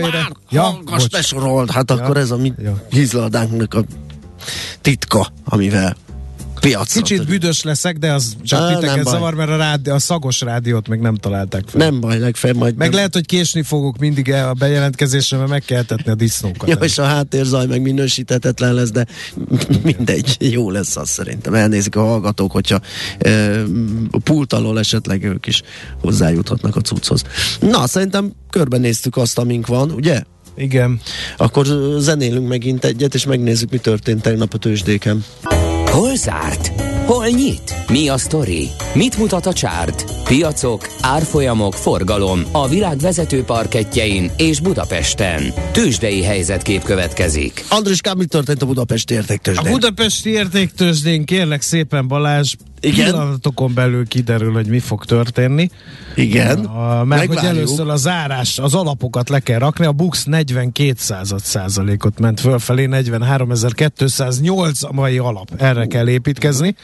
[0.51, 0.63] Ja!
[0.63, 1.71] Hallgass, ne sorold!
[1.71, 2.83] Hát akkor ez a mi Ja.
[2.91, 3.85] hízladánknak a
[4.81, 5.97] titka, amivel
[6.65, 7.29] piacra Kicsit törünk.
[7.29, 11.01] büdös leszek, de az csak Á, titeket zavar, mert a, rádi, a szagos rádiót még
[11.01, 11.91] nem találták fel.
[11.91, 12.77] Nem baj, legfeljebb majd...
[12.77, 12.97] Meg nem.
[12.97, 16.69] lehet, hogy késni fogok mindig a bejelentkezésre, mert meg kell etetni a disznókat.
[16.69, 19.07] Ja, és a háttérzaj meg minősítetetlen lesz, de
[19.83, 21.55] mindegy, jó lesz az szerintem.
[21.55, 22.81] Elnézik a hallgatók, hogyha
[23.19, 23.61] e,
[24.11, 25.63] a pult alól esetleg ők is
[26.01, 27.23] hozzájuthatnak a cucchoz.
[27.61, 30.23] Na, szerintem körbenéztük azt, amink van, ugye?
[30.57, 31.01] Igen.
[31.37, 31.67] Akkor
[31.99, 35.25] zenélünk megint egyet, és megnézzük, mi történt tegnap a tőzsdéken.
[35.95, 36.83] Hol zárt?
[37.07, 37.75] Hol nyit?
[37.91, 38.69] Mi a sztori?
[38.95, 40.05] Mit mutat a csárt?
[40.25, 45.43] Piacok, árfolyamok, forgalom a világ vezető parketjein és Budapesten.
[45.73, 47.65] Tőzsdei helyzetkép következik.
[47.69, 49.73] Andriskám, mi történt a Budapesti A értéktőzsdén?
[49.73, 52.55] budapesti értéktőzsdén kérlek szépen Balázs,
[52.85, 53.11] Igen?
[53.11, 55.71] pillanatokon belül kiderül, hogy mi fog történni.
[56.15, 56.59] Igen.
[56.65, 57.45] A, mert hogy Megvárjuk.
[57.57, 59.85] először a zárás, az alapokat le kell rakni.
[59.87, 65.51] A Bux 42 század százalékot ment fölfelé, 43.208 a mai alap.
[65.57, 66.75] Erre kell építkezni.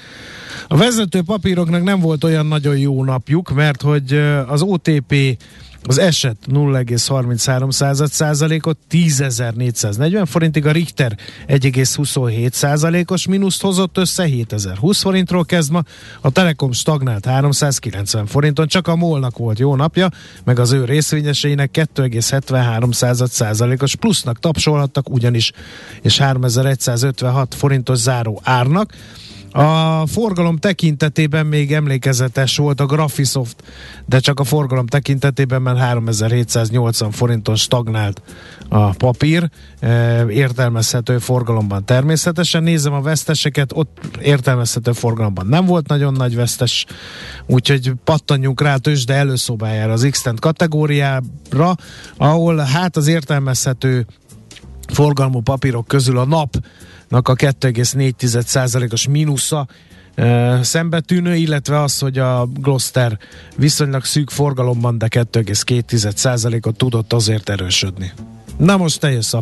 [0.68, 5.14] A vezető papíroknak nem volt olyan nagyon jó napjuk, mert hogy az OTP
[5.82, 11.16] az eset 0,33 század százalékot 10.440 forintig, a Richter
[11.48, 15.82] 1,27 százalékos mínuszt hozott össze 7020 forintról kezd ma,
[16.20, 20.08] a Telekom stagnált 390 forinton, csak a molnak volt jó napja,
[20.44, 25.52] meg az ő részvényeseinek 2,73 század százalékos plusznak tapsolhattak ugyanis,
[26.02, 28.92] és 3156 forintos záró árnak.
[29.52, 33.62] A forgalom tekintetében még emlékezetes volt a Graphisoft,
[34.06, 38.22] de csak a forgalom tekintetében, mert 3780 forinton stagnált
[38.68, 42.62] a papír, e, értelmezhető forgalomban természetesen.
[42.62, 46.86] Nézem a veszteseket, ott értelmezhető forgalomban nem volt nagyon nagy vesztes,
[47.46, 51.74] úgyhogy pattanjunk rá a tőzsde előszobájára az x kategóriára,
[52.16, 54.06] ahol hát az értelmezhető
[54.92, 56.79] forgalmú papírok közül a napnak
[57.10, 59.66] a 2,4%-os mínusza
[60.60, 63.18] szembetűnő, illetve az, hogy a Gloster
[63.56, 68.12] viszonylag szűk forgalomban, de 2,2%-ot tudott azért erősödni.
[68.56, 69.34] Na most te jössz.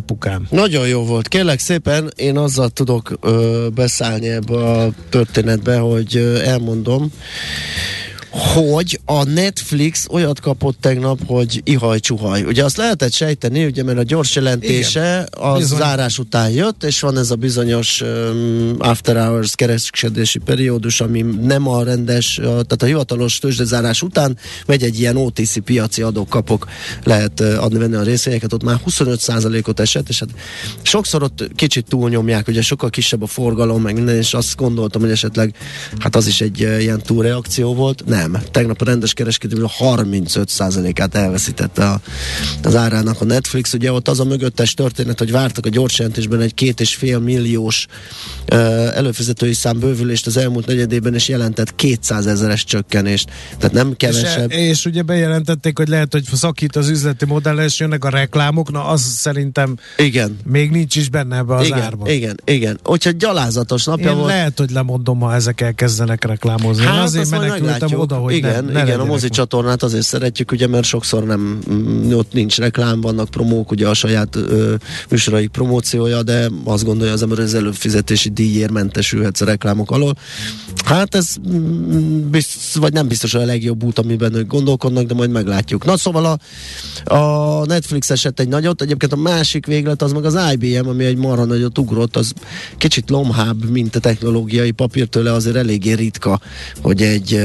[0.49, 1.27] Nagyon jó volt.
[1.27, 7.11] Kérlek szépen, én azzal tudok ö, beszállni ebbe a történetbe, hogy ö, elmondom,
[8.31, 12.43] hogy a Netflix olyat kapott tegnap, hogy ihaj-csuhaj.
[12.43, 15.77] Ugye azt lehetett sejteni, ugye, mert a gyors jelentése az Bizony.
[15.77, 21.67] zárás után jött, és van ez a bizonyos um, after hours kereskedési periódus, ami nem
[21.67, 26.67] a rendes, a, tehát a hivatalos tőzsdezárás után megy egy ilyen OTC piaci adok-kapok,
[27.03, 30.29] lehet uh, adni-venni a részvényeket, ott már 25%-ot esett, és hát
[30.81, 35.11] sokszor ott kicsit túlnyomják, ugye sokkal kisebb a forgalom, meg minden, és azt gondoltam, hogy
[35.11, 35.55] esetleg
[35.99, 38.03] hát az is egy ilyen túlreakció volt.
[38.05, 38.18] Nem.
[38.51, 42.01] Tegnap a rendes kereskedőből 35%-át elveszítette a,
[42.63, 43.73] az árának a Netflix.
[43.73, 47.19] Ugye ott az a mögöttes történet, hogy vártak a gyors jelentésben egy két és fél
[47.19, 47.85] milliós
[48.51, 48.57] uh,
[48.97, 53.29] előfizetői szám bővülést az elmúlt negyedében, és jelentett 200 ezeres csökkenést.
[53.57, 54.51] Tehát nem És, kevesebb.
[54.51, 58.85] és ugye bejelentették, hogy lehet, hogy szakít az üzleti modell, és jönnek a reklámok, na
[58.85, 60.37] az szerintem Igen.
[60.45, 62.07] még nincs is benne ebbe az igen, árban.
[62.07, 62.79] igen, igen.
[62.85, 64.27] Úgyhogy gyalázatos napja Én volt.
[64.27, 66.83] lehet, hogy lemondom, ha ezek elkezdenek reklámozni.
[66.83, 67.99] Én azért menekültem meglátjuk.
[68.11, 69.33] Oda, hogy igen, ne, ne igen, a mozi most.
[69.33, 73.93] csatornát azért szeretjük, ugye, mert sokszor nem, mm, ott nincs reklám, vannak promók, ugye a
[73.93, 74.75] saját ö,
[75.09, 80.17] műsoraik promóciója, de azt gondolja az ember, hogy az előfizetési díjért mentesülhetsz a reklámok alól.
[80.85, 85.31] Hát ez mm, biztos, vagy nem biztos, a legjobb út, amiben ők gondolkodnak, de majd
[85.31, 85.85] meglátjuk.
[85.85, 86.25] Na szóval
[87.05, 91.05] a, a Netflix esett egy nagyot, egyébként a másik véglet az meg az IBM, ami
[91.05, 92.33] egy marha nagyot ugrott, az
[92.77, 96.39] kicsit lomhább, mint a technológiai papír, tőle azért eléggé ritka,
[96.81, 97.39] hogy egy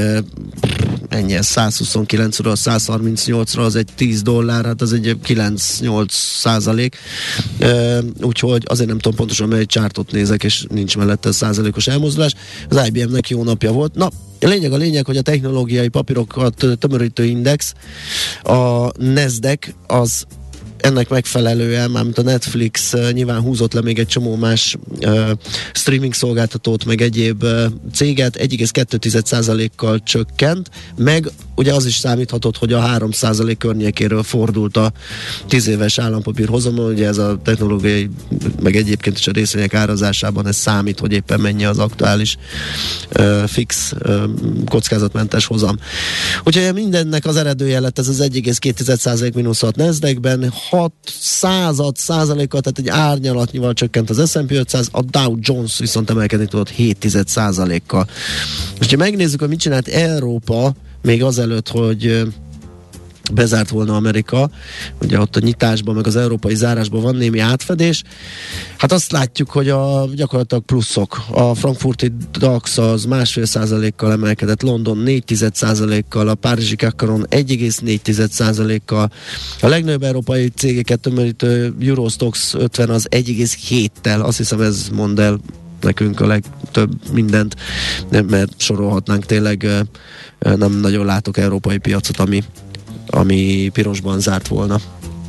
[1.09, 6.97] ennyi, ez 129-ről 138-ra az egy 10 dollár, hát az egy 9-8 százalék,
[7.59, 12.33] e, úgyhogy azért nem tudom pontosan, mely csártot nézek, és nincs mellette százalékos elmozdulás.
[12.69, 13.95] Az IBM-nek jó napja volt.
[13.95, 14.09] Na,
[14.41, 17.73] a lényeg a lényeg, hogy a technológiai papírokat tömörítő index,
[18.43, 20.25] a Nasdaq az
[20.85, 24.77] ennek megfelelően, mármint a Netflix nyilván húzott le még egy csomó más
[25.73, 27.45] streaming szolgáltatót, meg egyéb
[27.93, 34.91] céget, 1,2%-kal csökkent, meg ugye az is számíthatott, hogy a 3% környékéről fordult a
[35.47, 38.09] 10 éves állampapír hozam, ugye ez a technológiai,
[38.61, 42.37] meg egyébként is a részvények árazásában ez számít, hogy éppen mennyi az aktuális
[43.47, 43.93] fix
[44.65, 45.77] kockázatmentes hozam.
[46.43, 52.79] Úgyhogy mindennek az eredője lett ez az 1,2% mínusz 6 Nasdaqben, 6 század százalékkal, tehát
[52.79, 58.07] egy árnyalatnyival csökkent az S&P 500, a Dow Jones viszont emelkedni tudott 7 százalékkal.
[58.79, 62.23] És ha megnézzük, hogy mit csinált Európa, még azelőtt, hogy
[63.33, 64.49] bezárt volna Amerika,
[65.01, 68.03] ugye ott a nyitásban, meg az európai zárásban van némi átfedés.
[68.77, 71.21] Hát azt látjuk, hogy a gyakorlatilag pluszok.
[71.31, 79.11] A frankfurti DAX az másfél százalékkal emelkedett, London 4 százalékkal, a Párizsi Kakaron 1,4 százalékkal,
[79.61, 85.39] a legnagyobb európai cégeket tömörítő Eurostox 50 az 1,7-tel, azt hiszem ez mond el
[85.81, 87.55] nekünk a legtöbb mindent,
[88.09, 89.67] mert sorolhatnánk tényleg
[90.39, 92.43] nem nagyon látok európai piacot, ami,
[93.09, 94.79] ami pirosban zárt volna.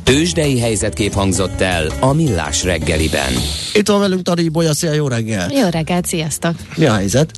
[0.03, 3.33] Tőzsdei helyzetkép hangzott el a Millás reggeliben.
[3.73, 5.51] Itt van velünk Tari Bolya, szia, jó reggel!
[5.51, 6.53] Jó reggelt, sziasztok!
[6.75, 7.31] Mi a helyzet?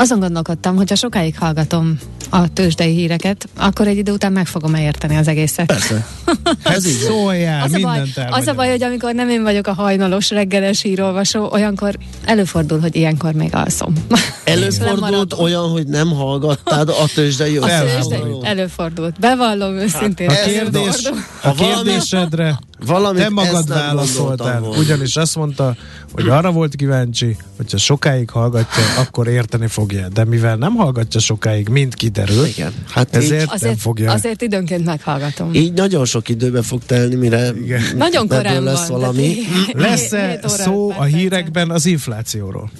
[0.00, 1.98] Azon gondolkodtam, hogyha sokáig hallgatom
[2.30, 5.66] a tőzsdei híreket, akkor egy idő után meg fogom érteni az egészet.
[5.66, 6.06] Persze.
[6.62, 9.72] Ez így Szóljál, Az a, baj, az a baj, hogy amikor nem én vagyok a
[9.72, 13.92] hajnalos reggeles hírolvasó, olyankor előfordul, hogy ilyenkor még alszom.
[14.44, 19.20] Előfordult olyan, hogy nem hallgattad a tőzsdei A tőzsdei, előfordult.
[19.20, 20.28] Bevallom őszintén.
[20.28, 21.10] A Ez kérdés,
[21.42, 25.76] a kérdésedre Valamit te magad válaszoltál, ugyanis azt mondta,
[26.12, 30.08] hogy arra volt kíváncsi, hogyha sokáig hallgatja, akkor érteni fogja.
[30.08, 32.72] De mivel nem hallgatja sokáig, mint kiderül, Igen.
[32.90, 34.12] Hát ezért így, nem Azért, fogja.
[34.12, 35.54] azért időnként meghallgatom.
[35.54, 37.82] így nagyon sok időbe fog telni, mire Igen.
[37.96, 39.00] Nagyon korán lesz van.
[39.00, 39.34] valami.
[39.72, 42.70] Lesz-e szó a hírekben az inflációról?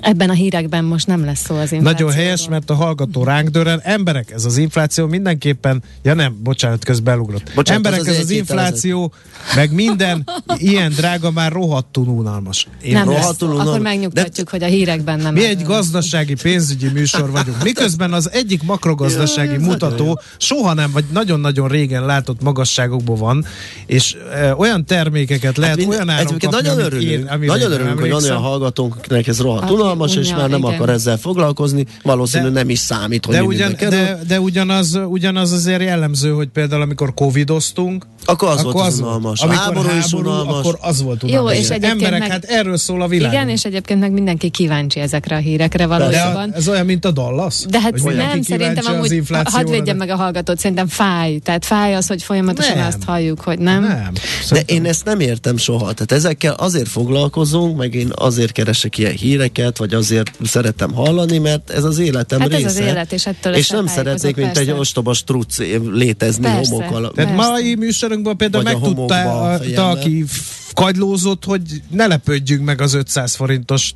[0.00, 1.92] Ebben a hírekben most nem lesz szó az inflációról.
[1.92, 3.80] Nagyon helyes, mert a hallgató ránk dörren.
[3.82, 7.50] Emberek, ez az infláció mindenképpen, ja nem, bocsánat, közben elugrott.
[7.54, 9.12] Bocsánat, Emberek, az ez az az infláció,
[9.54, 12.68] meg minden ilyen drága már rohadtul unalmas.
[12.82, 13.16] Én nem lesz.
[13.16, 13.82] rohadtul Akkor unalmas.
[13.82, 17.62] megnyugtatjuk, hogy a hírekben nem Mi erről egy gazdasági pénzügyi műsor vagyunk.
[17.62, 23.44] Miközben az egyik makrogazdasági mutató soha nem, vagy nagyon-nagyon régen látott magasságokban van,
[23.86, 28.10] és e, olyan termékeket lehet Mind- olyan áron kapni, nagyon örülünk, amire nagyon örülünk, hogy
[28.10, 30.72] van olyan hallgatónk, akinek ez rohadt Aki unalmas, és már nem igen.
[30.74, 35.52] akar ezzel foglalkozni, valószínű De- nem is számít, hogy De, ugyan, de, de ugyanaz, ugyanaz
[35.52, 39.40] azért jellemző, hogy például amikor covidoztunk, Akkor az akkor volt az az unalmas.
[39.40, 40.58] Amikor háború, háború, is unalmas.
[40.58, 41.52] akkor az volt Jó, unalmas.
[41.58, 43.32] és egyébként Emberek, meg- hát erről szól a világ.
[43.32, 46.52] Igen, és egyébként meg mindenki kíváncsi ezekre a hírekre de valójában.
[46.54, 47.64] ez olyan, mint a Dallas?
[47.68, 51.38] De hát Hogy nem, szerintem az amúgy, hadd védjem de- meg a hallgatót, szerintem fáj.
[51.38, 52.86] Tehát fáj az, hogy folyamatosan Nem.
[52.86, 53.82] azt halljuk, hogy nem.
[53.82, 54.12] Nem.
[54.50, 55.92] De én ezt nem értem soha.
[55.92, 61.70] Tehát ezekkel azért foglalkozunk, meg én azért keresek ilyen híreket, vagy azért szeretem hallani, mert
[61.70, 62.68] ez az életem Hát ez része.
[62.68, 64.80] az élet, és ettől és nem szeretnék, mint tájékozott, egy persze.
[64.80, 65.58] ostoba struc
[65.92, 66.74] létezni Persze.
[66.74, 67.14] homok alatt.
[67.14, 67.50] Tehát Persze.
[67.50, 70.24] mai műsorunkban például Vagy megtudta, a, aki
[70.72, 73.94] kagylózott, hogy ne lepődjünk meg az 500 forintos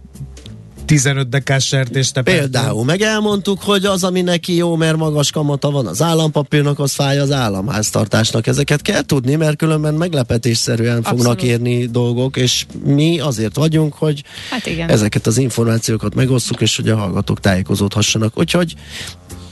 [0.89, 2.21] 15 dekás sertést.
[2.21, 6.93] Például meg elmondtuk, hogy az, ami neki jó, mert magas kamata van az állampapírnak, az
[6.93, 8.47] fáj az államháztartásnak.
[8.47, 11.43] Ezeket kell tudni, mert különben meglepetésszerűen fognak Abszolút.
[11.43, 14.89] érni dolgok, és mi azért vagyunk, hogy Hát igen.
[14.89, 18.39] ezeket az információkat megosszuk, és hogy a hallgatók tájékozódhassanak.
[18.39, 18.75] Úgyhogy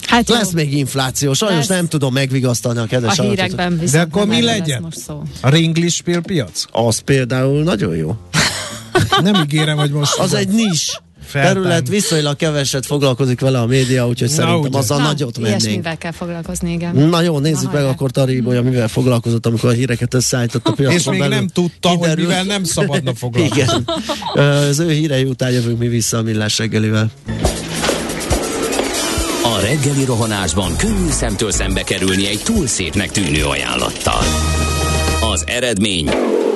[0.07, 1.33] hát jó, lesz még infláció.
[1.33, 1.77] Sajnos Lesz.
[1.79, 4.83] nem tudom megvigasztalni a kedves a hírekben viszont De akkor mi legyen?
[4.83, 5.23] most szó.
[5.41, 6.65] A ringlispél piac?
[6.73, 8.17] Az például nagyon jó.
[9.23, 11.61] Nem ígérem, hogy most Az egy nis Feltárni.
[11.61, 14.79] terület, viszonylag keveset foglalkozik vele a média, úgyhogy Na, szerintem ugye.
[14.79, 15.63] azzal Na, nagyot mennénk.
[15.63, 16.95] ilyesmivel kell foglalkozni, igen.
[16.97, 20.73] Na jó, nézzük Na, meg akkor Tari Bolya, mivel foglalkozott, amikor a híreket összeállított a
[20.73, 21.35] piacon És még belül.
[21.35, 22.27] nem tudta, hogy Kiderül.
[22.27, 23.63] mivel nem szabadna foglalkozni.
[23.63, 23.89] Igen.
[24.69, 27.11] Az ő hírei után jövünk mi vissza a millás reggelivel.
[29.43, 34.23] A reggeli rohanásban könnyű szemtől szembe kerülni egy túl szépnek tűnő ajánlattal.
[35.33, 36.11] Az eredmény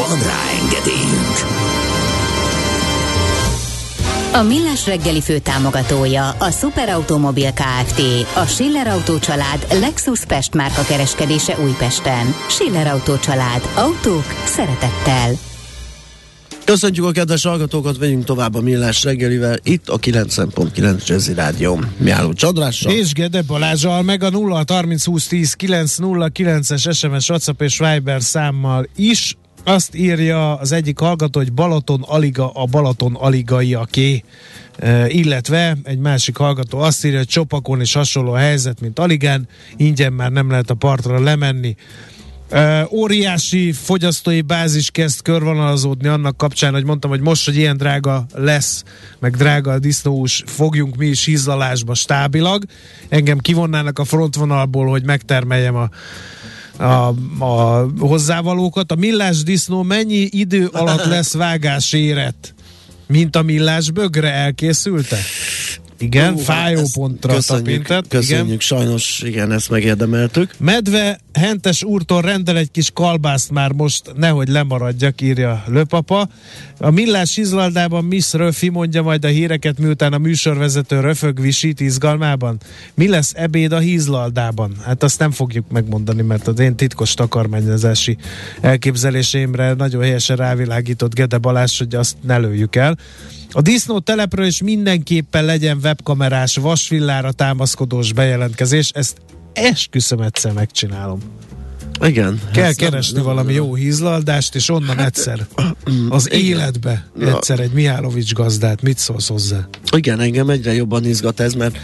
[0.00, 1.36] Van rá engedélyünk!
[4.32, 8.00] A Millás reggeli fő támogatója a Superautomobil KFT,
[8.34, 12.34] a Schiller Auto család Lexus Pest márka kereskedése Újpesten.
[12.48, 13.62] Schiller Auto család.
[13.76, 15.32] Autók szeretettel.
[16.64, 21.80] Köszöntjük a kedves hallgatókat, megyünk tovább a Millás reggelivel, itt a 90.9 Jazzy Rádió.
[21.96, 22.92] Miálló Csodrással.
[22.92, 28.86] És Gede Balázsal, meg a 0 30 20 10 909-es SMS, WhatsApp és Viber számmal
[28.96, 29.36] is.
[29.64, 34.24] Azt írja az egyik hallgató, hogy Balaton Aliga a Balaton Aligaiaké,
[35.06, 40.12] illetve egy másik hallgató azt írja, hogy Csopakon is hasonló a helyzet, mint Aligán, ingyen
[40.12, 41.76] már nem lehet a partra lemenni.
[42.90, 48.84] Óriási fogyasztói bázis kezd körvonalazódni annak kapcsán, hogy mondtam, hogy most, hogy ilyen drága lesz,
[49.18, 52.64] meg drága a disznóhús, fogjunk mi is hízlalásba stábilag.
[53.08, 55.88] Engem kivonnának a frontvonalból, hogy megtermeljem a
[56.80, 58.92] a, a hozzávalókat.
[58.92, 62.54] A millás disznó mennyi idő alatt lesz vágásérett?
[63.06, 65.18] Mint a millás bögre elkészülte?
[66.00, 68.08] Igen, uh, fájó pontra köszönjük, tapintett.
[68.08, 68.58] Köszönjük, igen.
[68.58, 70.54] sajnos igen, ezt megérdemeltük.
[70.58, 76.28] Medve Hentes úrtól rendel egy kis kalbászt már most, nehogy lemaradjak, írja Löpapa.
[76.78, 82.60] A Millás Izlandában Miss Röfi mondja majd a híreket, miután a műsorvezető röfög visít izgalmában.
[82.94, 84.76] Mi lesz ebéd a hízlaldában?
[84.84, 88.16] Hát azt nem fogjuk megmondani, mert az én titkos takarmányozási
[88.60, 92.98] elképzeléseimre nagyon helyesen rávilágított Gede Balázs, hogy azt ne lőjük el.
[93.52, 98.90] A disznó telepről is mindenképpen legyen webkamerás, vasvillára támaszkodós bejelentkezés.
[98.94, 99.16] Ezt
[99.52, 101.20] esküszöm egyszer megcsinálom.
[102.02, 102.40] Igen.
[102.52, 105.46] Kell keresni nem, valami nem, jó hízlaldást, és onnan hát, egyszer
[106.08, 106.40] az igen.
[106.40, 108.82] életbe egyszer egy Mihálovics gazdát.
[108.82, 109.68] Mit szólsz hozzá?
[109.96, 111.78] Igen, engem egyre jobban izgat ez, mert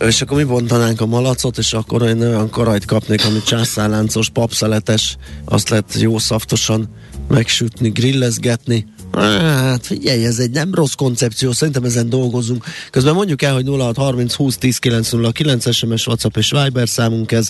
[0.00, 5.16] és akkor mi bontanánk a malacot, és akkor én olyan karajt kapnék, ami császárláncos, papszeletes,
[5.44, 6.88] azt lehet jó szaftosan
[7.28, 12.64] megsütni, grillezgetni, Hát figyelj, ez egy nem rossz koncepció, szerintem ezen dolgozunk.
[12.90, 17.48] Közben mondjuk el, hogy 0630 20 10 909 SMS, WhatsApp és Viber számunk ez,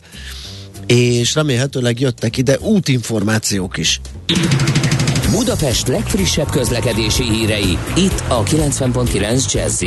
[0.86, 4.00] és remélhetőleg jöttek ide útinformációk is.
[5.30, 9.82] Budapest legfrissebb közlekedési hírei, itt a 90.9 jazz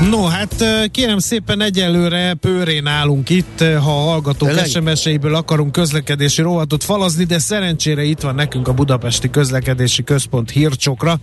[0.00, 6.84] No, hát kérem szépen egyelőre pőrén állunk itt, ha a hallgatók SMS-eiből akarunk közlekedési rovatot
[6.84, 11.18] falazni, de szerencsére itt van nekünk a Budapesti Közlekedési Központ hírcsokra,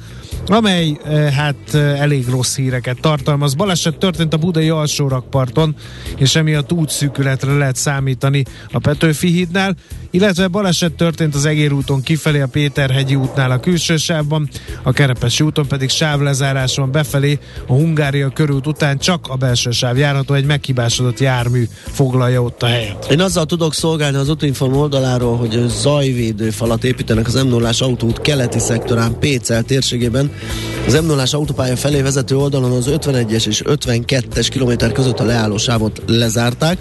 [0.45, 0.97] amely
[1.35, 3.53] hát elég rossz híreket tartalmaz.
[3.53, 5.75] Baleset történt a Budai alsórakparton,
[6.17, 9.75] és emiatt útszűkületre lehet számítani a Petőfi hídnál,
[10.11, 14.49] illetve baleset történt az Egér úton kifelé a Péterhegyi útnál a külső sávban,
[14.83, 18.29] a Kerepesi úton pedig sávlezárás van befelé a Hungária
[18.61, 23.07] körút után csak a belső sáv járható, egy meghibásodott jármű foglalja ott a helyet.
[23.11, 28.21] Én azzal tudok szolgálni az Utinform oldaláról, hogy zajvédő falat építenek az m 0 autóút
[28.21, 30.31] keleti szektorán Pécel térségében.
[30.87, 35.57] Az m 0 autópálya felé vezető oldalon az 51-es és 52-es kilométer között a leálló
[35.57, 36.77] sávot lezárták,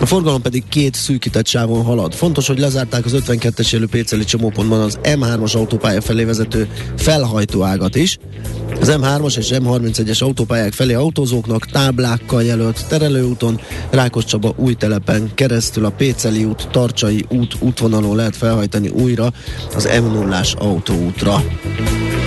[0.00, 2.14] a forgalom pedig két szűkített sávon halad.
[2.14, 7.96] Fontos, hogy lezárták az 52-es élő Péceli csomópontban az M3-as autópálya felé vezető felhajtó ágat
[7.96, 8.18] is.
[8.80, 13.60] Az M3-as és M31-es autópályák felé autózóknak táblákkal jelölt terelőúton,
[13.90, 19.32] Rákos Csaba új telepen keresztül a Péceli út, Tarcsai út útvonalon lehet felhajtani újra
[19.74, 21.42] az M0-ás autóútra.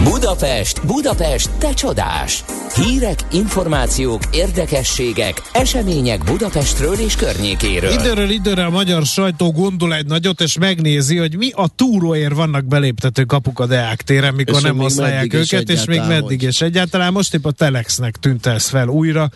[0.09, 2.43] Budapest, Budapest, te csodás!
[2.75, 7.91] Hírek, információk, érdekességek, események Budapestről és környékéről.
[7.91, 12.65] Időről időre a magyar sajtó gondol egy nagyot, és megnézi, hogy mi a túróért vannak
[12.65, 17.11] beléptető kapuk a Deák téren, mikor és nem használják őket, és még meddig, és egyáltalán
[17.11, 19.29] most épp a Telexnek tűnt ez fel újra,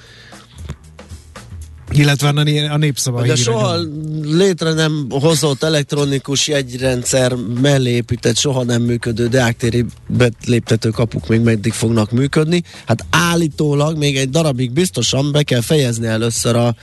[1.92, 2.28] illetve
[2.72, 3.78] a népszava De soha
[4.24, 9.86] létre nem hozott elektronikus jegyrendszer mellé épített, soha nem működő deáktéri
[10.46, 12.64] léptető kapuk még meddig fognak működni.
[12.86, 16.76] Hát állítólag még egy darabig biztosan be kell fejezni először a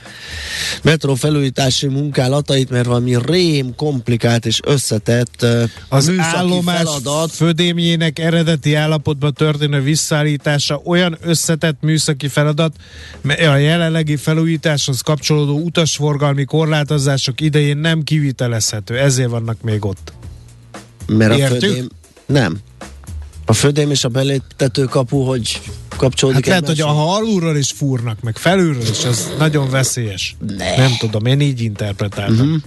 [0.81, 5.45] metró felújítási munkálatait, mert valami rém komplikált és összetett
[5.89, 7.31] az állomás feladat.
[7.31, 12.75] födémjének eredeti állapotban történő visszaállítása olyan összetett műszaki feladat,
[13.21, 20.13] mert a jelenlegi felújítás az kapcsolódó utasforgalmi korlátozások idején nem kivitelezhető, ezért vannak még ott.
[21.07, 21.61] Mert Értjük?
[21.61, 21.89] a födém,
[22.25, 22.57] nem.
[23.45, 25.61] A födém és a beléptető kapu, hogy
[25.97, 26.45] kapcsolódik.
[26.47, 30.35] Hát lehet, hogy ha alulról is fúrnak, meg felülről is, az nagyon veszélyes.
[30.57, 30.77] Ne.
[30.77, 32.47] Nem tudom, én így interpretáltam.
[32.47, 32.61] Uh-huh.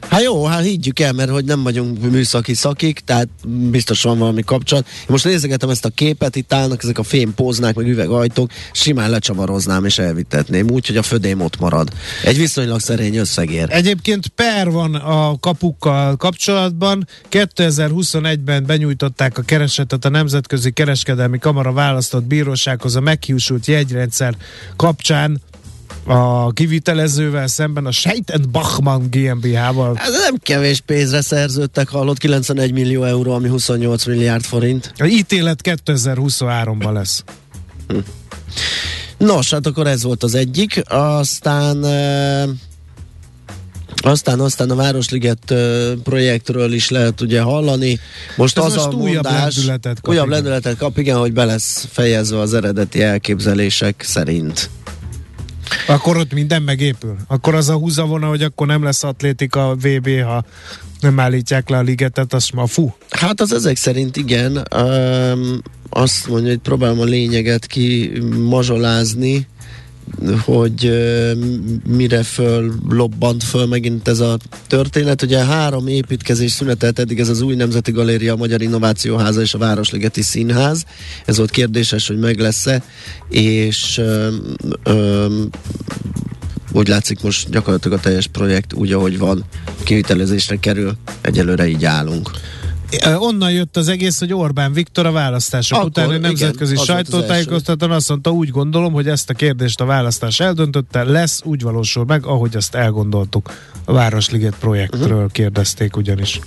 [0.00, 4.42] Hát jó, hát higgyük el, mert hogy nem vagyunk műszaki szakik, tehát biztos van valami
[4.42, 4.86] kapcsolat.
[5.08, 9.84] Most nézegetem ezt a képet, itt állnak ezek a fém póznák, meg üvegajtók, simán lecsavaroznám
[9.84, 11.92] és elvitetném, úgy, hogy a födém ott marad.
[12.24, 13.66] Egy viszonylag szerény összegér.
[13.70, 17.08] Egyébként per van a kapukkal kapcsolatban.
[17.30, 24.34] 2021-ben benyújtották a keresetet a Nemzetközi Kereskedelmi Kamara választott bírósághoz a meghiúsult jegyrendszer
[24.76, 25.40] kapcsán
[26.06, 29.96] a kivitelezővel szemben a Scheiten Bachmann GmbH-val.
[29.96, 34.92] Ez nem kevés pénzre szerződtek, hallott 91 millió euró, ami 28 milliárd forint.
[34.98, 37.24] A ítélet 2023-ban lesz.
[39.18, 40.82] Nos, hát akkor ez volt az egyik.
[40.88, 42.44] Aztán e,
[43.96, 45.54] aztán, aztán a Városliget
[46.02, 47.98] projektről is lehet ugye hallani.
[48.36, 50.38] Most Ez az most a újabb mondás, lendületet kap, újabb igen.
[50.38, 54.70] lendületet kap, igen, hogy be lesz fejezve az eredeti elképzelések szerint.
[55.86, 57.16] Akkor ott minden megépül.
[57.26, 60.44] Akkor az a húzavona, hogy akkor nem lesz atlétika VB, ha
[61.00, 62.94] nem állítják le a ligetet, az ma fú.
[63.10, 64.62] Hát az ezek szerint igen.
[64.76, 68.12] Um, azt mondja, hogy próbálom a lényeget ki
[68.48, 69.46] mazsolázni,
[70.44, 70.90] hogy
[71.86, 75.22] mire föl lobbant föl megint ez a történet.
[75.22, 79.58] Ugye három építkezés szünetelt eddig ez az új Nemzeti Galéria, a Magyar Innovációháza és a
[79.58, 80.84] Városligeti Színház.
[81.24, 82.82] Ez volt kérdéses, hogy meg lesz-e,
[83.30, 84.54] és um,
[84.94, 85.48] um,
[86.72, 89.44] úgy látszik most gyakorlatilag a teljes projekt úgy, ahogy van,
[89.82, 90.96] kivitelezésre kerül.
[91.20, 92.30] Egyelőre így állunk.
[93.18, 96.84] Onnan jött az egész, hogy Orbán Viktor a választások Akkor, után egy igen, nemzetközi az
[96.84, 102.04] sajtótájékoztatón azt mondta, úgy gondolom, hogy ezt a kérdést a választás eldöntötte, lesz, úgy valósul
[102.04, 103.52] meg, ahogy azt elgondoltuk.
[103.84, 105.30] A Városliget projektről uh-huh.
[105.30, 106.40] kérdezték ugyanis.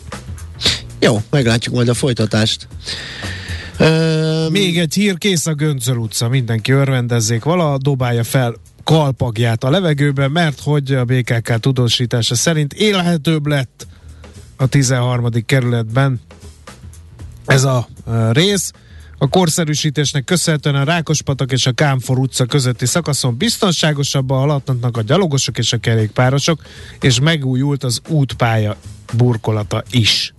[1.00, 2.68] Jó, meglátjuk majd a folytatást.
[3.78, 9.70] Öm, Még egy hír, kész a Göncöl utca, mindenki örvendezzék, vala dobálja fel kalpagját a
[9.70, 13.88] levegőbe, mert hogy a BKK tudósítása szerint élhetőbb lett
[14.60, 15.30] a 13.
[15.46, 16.22] kerületben
[17.46, 17.88] ez a
[18.32, 18.72] rész.
[19.18, 25.58] A korszerűsítésnek köszönhetően a Rákospatak és a Kámfor utca közötti szakaszon biztonságosabban haladnak a gyalogosok
[25.58, 26.62] és a kerékpárosok,
[27.00, 28.76] és megújult az útpálya
[29.14, 30.34] burkolata is.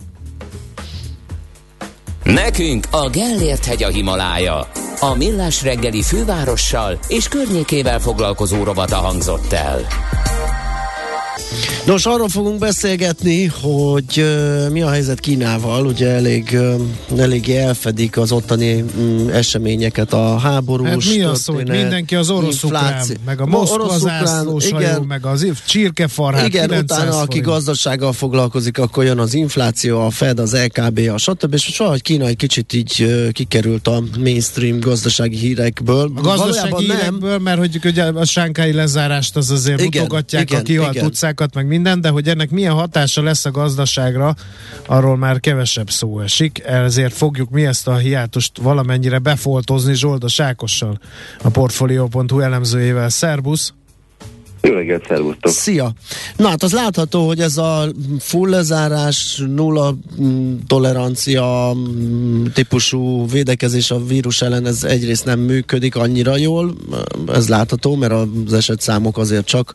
[2.23, 4.67] Nekünk a Gellért hegy a Himalája.
[4.99, 9.87] A Millás reggeli fővárossal és környékével foglalkozó rovata hangzott el.
[11.85, 18.17] Nos, arról fogunk beszélgetni, hogy uh, mi a helyzet Kínával, ugye elég, uh, elég elfedik
[18.17, 23.15] az ottani um, eseményeket, a háborús Hát mi az, hogy mindenki az orosz-ukrán, infláció.
[23.25, 27.45] meg a Moszkva zászlós igen, meg az csirkefarhát, igen, 900 utána aki forint.
[27.45, 31.53] gazdasággal foglalkozik, akkor jön az infláció, a Fed, az LKB, a stb.
[31.53, 36.11] És most valahogy Kína egy kicsit így uh, kikerült a mainstream gazdasági hírekből.
[36.15, 40.59] A gazdasági Valójában hírekből, mert hogy ugye a sánkai lezárást az azért Igen, mutogatják igen,
[40.59, 41.05] a kihalt igen.
[41.41, 44.35] Utcákat, meg minden, de hogy ennek milyen hatása lesz a gazdaságra,
[44.85, 50.99] arról már kevesebb szó esik, ezért fogjuk mi ezt a hiátust valamennyire befoltozni Zsoldos Ákossal,
[51.43, 53.09] a Portfolio.hu elemzőjével.
[53.09, 53.73] Szerbusz!
[54.61, 55.51] Jó reggelt, szervusztok!
[55.51, 55.93] Szia!
[56.35, 63.91] Na hát az látható, hogy ez a full lezárás, nulla mm, tolerancia mm, típusú védekezés
[63.91, 66.75] a vírus ellen, ez egyrészt nem működik annyira jól,
[67.27, 68.13] ez látható, mert
[68.45, 69.73] az esetszámok azért csak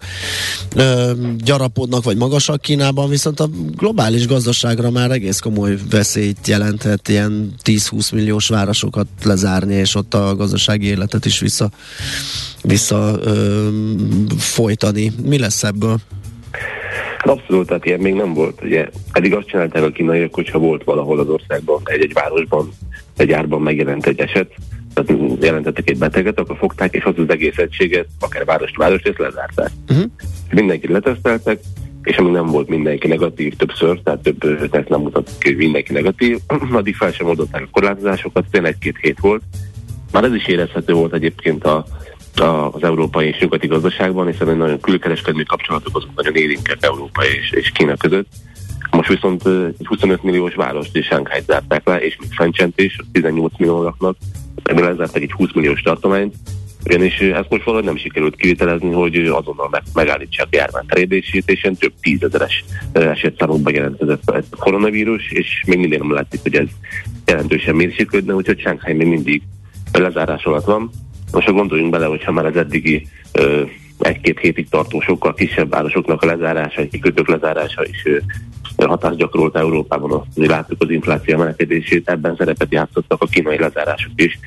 [0.74, 7.55] ö, gyarapodnak, vagy magasak Kínában, viszont a globális gazdaságra már egész komoly veszélyt jelenthet ilyen
[7.64, 11.70] 10-20 milliós városokat lezárni, és ott a gazdasági életet is vissza,
[12.67, 13.69] vissza ö,
[14.39, 15.12] folytani.
[15.23, 15.97] Mi lesz ebből?
[17.19, 18.62] Abszolút, tehát ilyen még nem volt.
[18.62, 22.73] Ugye, eddig azt csinálták a kínaiak, hogyha volt valahol az országban, egy-egy városban,
[23.17, 24.55] egy árban megjelent egy eset,
[24.95, 29.71] tehát jelentettek egy beteget, akkor fogták, és az az egész egységet, akár várost városrészt lezárták.
[29.89, 30.11] Uh-huh.
[30.51, 31.61] Mindenkit leteszteltek,
[32.03, 35.93] és amíg nem volt mindenki negatív többször, tehát több teszt nem mutat ki, hogy mindenki
[35.93, 36.39] negatív,
[36.73, 39.43] addig fel sem oldották a korlátozásokat, tényleg egy-két hét volt.
[40.12, 41.87] Már ez is érezhető volt egyébként a,
[42.41, 47.51] az európai és nyugati gazdaságban, hiszen egy nagyon külkereskedelmi kapcsolatok azok nagyon élénkek Európa és,
[47.51, 48.26] és Kína között.
[48.91, 49.47] Most viszont
[49.78, 54.16] egy 25 milliós várost és Sánkhájt zárták le, és még Fencsent is, 18 millió laknak,
[54.62, 56.34] ebből lezárták egy 20 milliós tartományt,
[56.87, 61.62] ugyanis ezt most valahogy nem sikerült kivitelezni, hogy azonnal meg, megállítsák a járvány terjedését, és
[61.62, 66.68] ilyen több tízezeres esetszámokban jelentkezett a koronavírus, és még mindig nem látszik, hogy ez
[67.26, 69.43] jelentősen mérséklődne, úgyhogy Shanghai még mindig
[69.93, 70.91] lezárás alatt van.
[71.37, 73.07] Most gondoljunk bele, hogyha már az eddigi
[73.99, 78.03] egy-két hétig tartó sokkal kisebb városoknak a lezárása, egy kikötők lezárása is
[78.76, 80.12] hatást gyakorolt Európában.
[80.12, 84.39] Azt láttuk az infláció emelkedését, ebben szerepet játszottak a kínai lezárások is.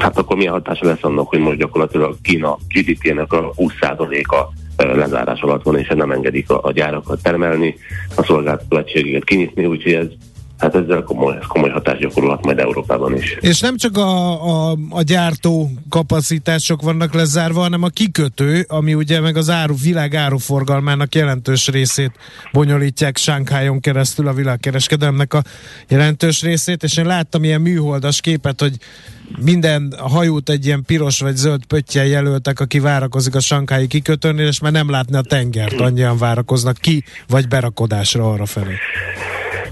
[0.00, 4.44] Hát akkor milyen hatása lesz annak, hogy most gyakorlatilag Kína GDP-nek a 20%-a
[4.76, 7.74] lezárás alatt van, és nem engedik a, a gyárakat termelni,
[8.16, 10.06] a szolgáltató egységeket kinyitni, úgyhogy ez
[10.60, 13.36] hát ezzel komoly, komoly hatást gyakorolhat majd Európában is.
[13.40, 19.20] És nem csak a, a, a gyártó kapacitások vannak lezárva, hanem a kikötő, ami ugye
[19.20, 22.12] meg az áru, világ áruforgalmának jelentős részét
[22.52, 25.42] bonyolítják Sánkhájon keresztül a világkereskedelmnek a
[25.88, 28.76] jelentős részét, és én láttam ilyen műholdas képet, hogy
[29.38, 34.60] minden hajót egy ilyen piros vagy zöld pöttyel jelöltek, aki várakozik a sankályi kikötőnél, és
[34.60, 38.74] már nem látni a tengert, annyian várakoznak ki, vagy berakodásra arra felé.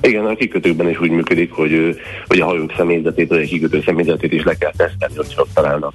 [0.01, 4.33] Igen, a kikötőkben is úgy működik, hogy, hogy a hajók személyzetét, vagy a kikötő személyzetét
[4.33, 5.93] is le kell tesztelni, hogyha találnak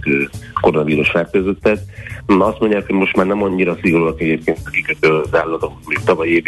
[0.61, 1.79] koronavírus fertőzöttet.
[2.25, 6.43] Azt mondják, hogy most már nem annyira szigorúak egyébként a kikötő zállatok, mint tavaly év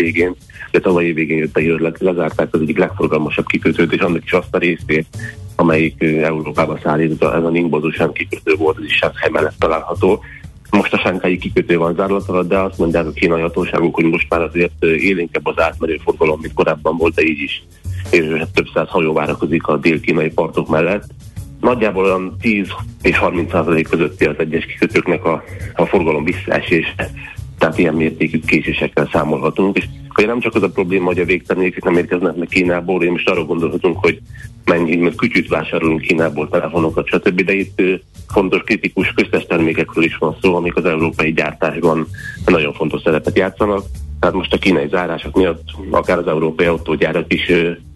[0.72, 4.56] de tavaly év jött a hír, lezárták az egyik legforgalmasabb kikötőt, és annak is azt
[4.56, 5.08] a részét,
[5.56, 10.24] amelyik Európában szállít, ez a Ningbozusan kikötő volt, az is Shanghai mellett található,
[10.76, 14.30] most a sánkái kikötő van zárlat alatt, de azt mondják a kínai hatóságok, hogy most
[14.30, 17.64] már azért élénkebb az átmerő forgalom, mint korábban volt, de így is.
[18.10, 21.04] És több száz hajó várakozik a dél-kínai partok mellett.
[21.62, 22.68] Nagyjából olyan 10
[23.02, 25.44] és 30 százalék közötti az egyes kikötőknek a,
[25.76, 27.10] a forgalom visszaesése.
[27.58, 29.78] Tehát ilyen mértékű késésekkel számolhatunk.
[29.78, 33.12] És akkor nem csak az a probléma, hogy a végtermékek nem érkeznek meg Kínából, én
[33.12, 34.20] most arra gondolhatunk, hogy
[34.66, 37.42] mennyi, mert kütyűt vásárolunk Kínából, telefonokat, stb.
[37.42, 37.82] De itt
[38.28, 42.08] fontos kritikus köztes termékekről is van szó, amik az európai gyártásban
[42.46, 43.84] nagyon fontos szerepet játszanak.
[44.20, 47.52] Tehát most a kínai zárások miatt akár az európai autógyárak is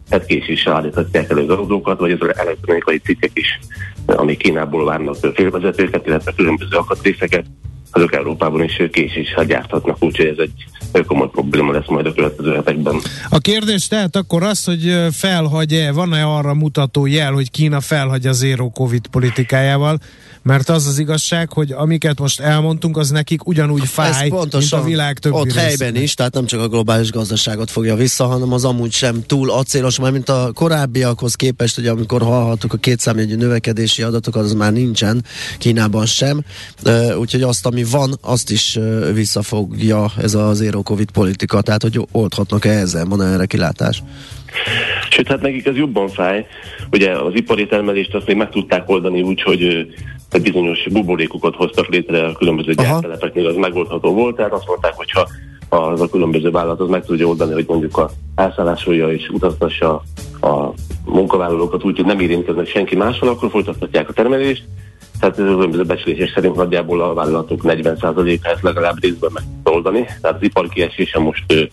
[0.10, 3.60] hetkéséssel állíthatják elő az autókat, vagy az elektronikai cikkek is,
[4.06, 7.46] amik Kínából várnak félvezetőket, illetve különböző akatrészeket,
[7.92, 10.66] azok Európában is késéssel gyárthatnak, úgyhogy ez egy
[11.08, 12.96] komoly probléma lesz majd a következő hetekben.
[13.30, 18.38] A kérdés tehát akkor az, hogy felhagy-e, van-e arra mutató jel, hogy Kína felhagy az
[18.38, 20.00] zero covid politikájával,
[20.50, 25.20] mert az az igazság, hogy amiket most elmondtunk, az nekik ugyanúgy fáj, mint a világ
[25.20, 25.62] többi Ott részén.
[25.62, 29.52] helyben is, tehát nem csak a globális gazdaságot fogja vissza, hanem az amúgy sem túl
[29.52, 34.74] acélos, már mint a korábbiakhoz képest, hogy amikor hallhattuk a kétszámjegyű növekedési adatokat, az már
[34.74, 35.24] nincsen
[35.58, 36.44] Kínában sem,
[37.20, 38.80] úgyhogy azt, ami van, azt is
[39.14, 44.04] visszafogja ez a zero covid politika, tehát hogy oldhatnak-e ezzel, van erre kilátás?
[45.10, 46.48] Sőt, hát nekik ez jobban fáj.
[46.92, 49.88] Ugye az ipari termelést azt még meg tudták oldani úgy, hogy
[50.42, 55.28] bizonyos buborékokat hoztak létre a különböző gyártelepeknél, az megoldható volt, tehát azt mondták, hogyha
[55.70, 60.04] az a különböző vállalat az meg tudja oldani, hogy mondjuk a elszállásolja és utaztassa
[60.42, 60.74] a
[61.06, 64.64] munkavállalókat úgy, hogy nem érintkeznek senki máshol, akkor folytathatják a termelést.
[65.20, 70.06] Tehát ez a különböző becslések szerint nagyjából a vállalatok 40%-a ezt legalább részben meg oldani.
[70.22, 71.70] Tehát az ipar kiesése most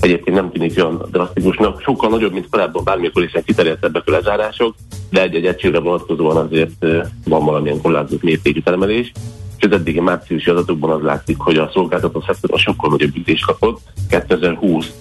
[0.00, 4.74] egyébként nem tűnik olyan drasztikusnak, sokkal nagyobb, mint korábban bármikor, hiszen kiterjedtebbek a lezárások,
[5.10, 6.86] de egy-egy egységre vonatkozóan azért
[7.24, 9.12] van valamilyen korlátozott mértékű termelés.
[9.58, 13.80] És az eddigi márciusi adatokban az látszik, hogy a szolgáltató szektor sokkal nagyobb ütést kapott.
[14.10, 14.92] 2020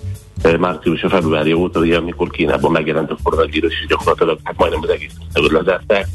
[0.59, 4.89] március a februári óta, ugye, amikor Kínában megjelent a koronavírus, és gyakorlatilag hát majdnem az
[4.89, 6.07] egész lezárták,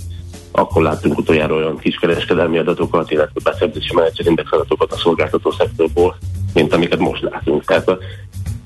[0.52, 6.16] akkor láttunk utoljára olyan kiskereskedelmi adatokat, illetve beszerzési menedzserindex adatokat a szolgáltató szektorból,
[6.54, 7.64] mint amiket most látunk.
[7.64, 7.90] Tehát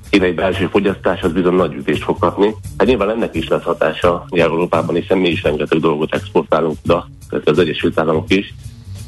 [0.09, 2.55] kínai belső fogyasztás az bizony nagy ütést fog kapni.
[2.77, 7.49] Hát nyilván ennek is lesz hatása Európában, hiszen mi is rengeteg dolgot exportálunk oda, tehát
[7.49, 8.53] az Egyesült Államok is.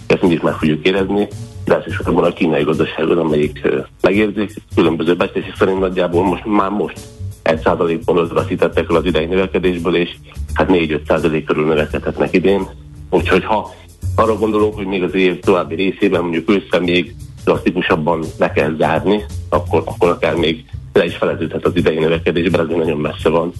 [0.07, 1.27] Ezt mindig meg fogjuk érezni,
[1.65, 3.67] de elsősorban a kínai gazdaságban, amelyik
[4.01, 4.53] megérzik.
[4.75, 6.99] Különböző beszélések szerint nagyjából most már most
[7.41, 10.09] 1 százalékból veszítettek el az idei növekedésből, és
[10.53, 12.67] hát 4-5 százalék körül növekedhetnek idén.
[13.09, 13.73] Úgyhogy ha
[14.15, 19.25] arra gondolunk, hogy még az év további részében, mondjuk ősszel még drasztikusabban be kell zárni,
[19.49, 23.51] akkor, akkor akár még le is feleződhet az idei növekedésben, ez nagyon messze van.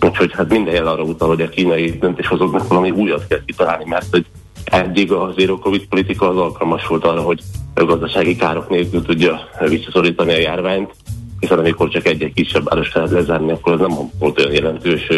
[0.00, 4.06] Úgyhogy hát minden jel arra utal, hogy a kínai döntéshozóknak valami újat kell kitalálni, mert
[4.10, 4.26] hogy
[4.64, 7.40] eddig a zero covid politika az alkalmas volt arra, hogy
[7.74, 10.94] a gazdasági károk nélkül tudja visszaszorítani a járványt,
[11.40, 15.08] hiszen amikor csak egy-egy kisebb város lehet lezárni, akkor ez nem volt olyan jelentős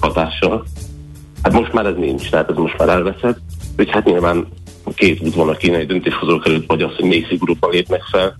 [0.00, 0.64] hatással.
[1.42, 3.38] Hát most már ez nincs, tehát ez most már elveszett,
[3.70, 4.46] úgyhogy hát nyilván
[4.94, 8.36] két út van a kínai döntéshozók előtt, vagy az, hogy még szigorúbban lépnek fel,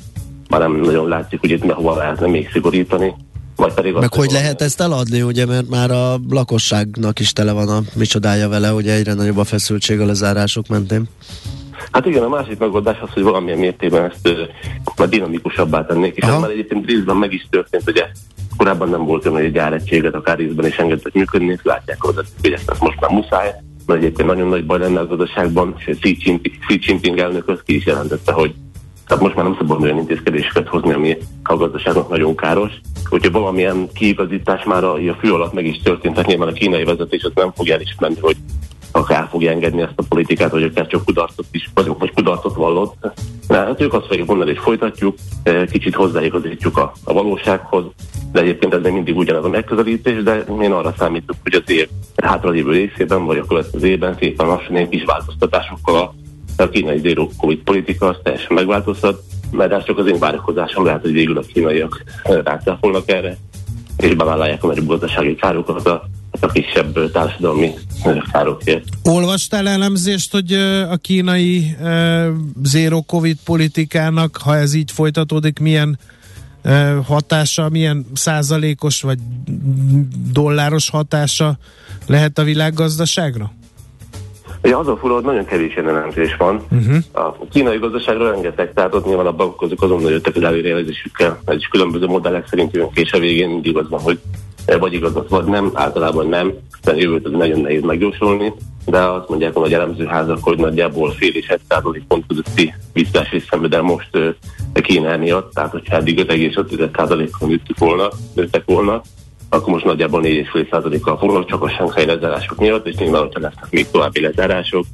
[0.48, 3.14] már nem nagyon látszik, hogy itt hova lehetne még szigorítani.
[3.56, 7.68] Vagy pedig Meg hogy lehet ezt eladni, ugye, mert már a lakosságnak is tele van
[7.68, 11.08] a micsodája vele, hogy egyre nagyobb a feszültség a lezárások mentén.
[11.90, 14.28] Hát igen, a másik megoldás az, hogy valamilyen mértékben ezt
[14.98, 18.06] uh, dinamikusabbá tennék, és ez már egyébként részben meg is történt, ugye
[18.56, 22.80] korábban nem volt olyan, hogy egy gyáregységet akár részben is engedtek működni, látják hogy ezt
[22.80, 23.54] most már muszáj,
[23.86, 27.74] mert egyébként nagyon nagy baj lenne a gazdaságban, és Xi Jinping, Xi Jinping elnök ki
[27.74, 28.54] is jelentette, hogy
[29.06, 32.72] tehát most már nem szabad olyan intézkedéseket hozni, ami a gazdaságnak nagyon káros.
[33.10, 36.84] Úgyhogy valamilyen kiigazítás már a, a fő alatt meg is történt, tehát nyilván a kínai
[36.84, 38.36] vezetés az nem fogja elismerni, hogy
[38.96, 42.94] akár fogja engedni ezt a politikát, vagy akár csak kudarcot is, vagy most kudarcot vallott.
[43.48, 45.16] De hát ők azt fogják mondani, hogy folytatjuk,
[45.70, 47.84] kicsit hozzáigazítjuk a, a valósághoz,
[48.32, 51.88] de egyébként ez még mindig ugyanaz a megközelítés, de én arra számítok, hogy az év
[52.16, 56.14] hátralévő részében, vagy a következő évben szépen lassan egy kis változtatásokkal a,
[56.56, 61.00] a kínai zero covid politika az teljesen megváltoztat, mert ez csak az én várakozásom lehet,
[61.00, 63.36] hogy végül a kínaiak rácáfolnak erre,
[63.96, 66.08] és bevállalják a nagyobb gazdasági károkat a,
[66.40, 67.74] a kisebb társadalmi
[68.32, 68.84] károkért.
[69.02, 70.52] Olvastál elemzést, hogy
[70.90, 71.76] a kínai
[72.62, 75.98] zero covid politikának, ha ez így folytatódik, milyen
[77.04, 79.18] hatása, milyen százalékos vagy
[80.32, 81.58] dolláros hatása
[82.06, 83.52] lehet a világgazdaságra?
[84.62, 86.64] Ugye az a fura, hogy nagyon kevés elemzés van.
[86.70, 86.96] Uh-huh.
[87.12, 92.06] A kínai gazdaságra rengeteg, tehát ott nyilván a bankok azonnal jöttek az előrejelzésükkel, is különböző
[92.06, 94.18] modellek szerint jönk, és a végén mindig az van, hogy
[94.78, 96.52] vagy igazat, vagy nem, általában nem,
[96.82, 98.52] de jövőt az nagyon nehéz megjósolni,
[98.86, 103.32] de azt mondják a nagy elemzőházak, hogy nagyjából fél és egy százalék pont közötti visszás
[103.32, 104.10] és szenved el most
[104.72, 109.02] Kína miatt, tehát hogyha eddig 5,5 százalékon nőttek volna, nőttek volna,
[109.48, 113.90] akkor most nagyjából 4,5%-kal fognak csak a Shanghai lezárások miatt, és nyilván, hogyha lesznek még
[113.90, 114.84] további lezárások,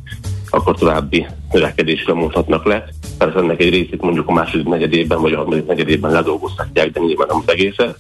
[0.51, 2.85] akkor további növekedésre mondhatnak le.
[3.19, 7.27] Persze ennek egy részét mondjuk a második negyedében vagy a harmadik negyedében ledolgozhatják, de nyilván
[7.27, 7.97] nem az egészet.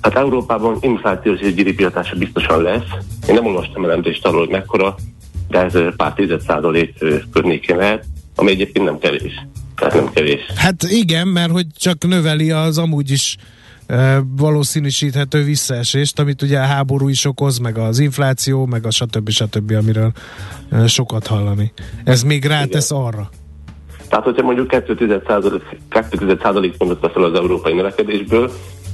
[0.00, 2.88] Hát Európában inflációs és GDP biztosan lesz.
[3.28, 4.94] Én nem olvastam elemzést arról, hogy mekkora,
[5.48, 9.46] de ez pár tized százalék környékén lehet, ami egyébként nem kevés.
[9.76, 10.40] Tehát nem kevés.
[10.56, 13.36] Hát igen, mert hogy csak növeli az amúgy is
[14.36, 19.28] valószínűsíthető visszaesést, amit ugye a háború is okoz, meg az infláció, meg a stb.
[19.28, 20.12] stb., amiről
[20.86, 21.72] sokat hallani.
[22.04, 23.02] Ez még rátesz Igen.
[23.02, 23.30] arra.
[24.08, 28.50] Tehát, hogyha mondjuk 2,1% mondott fel az európai növekedésből,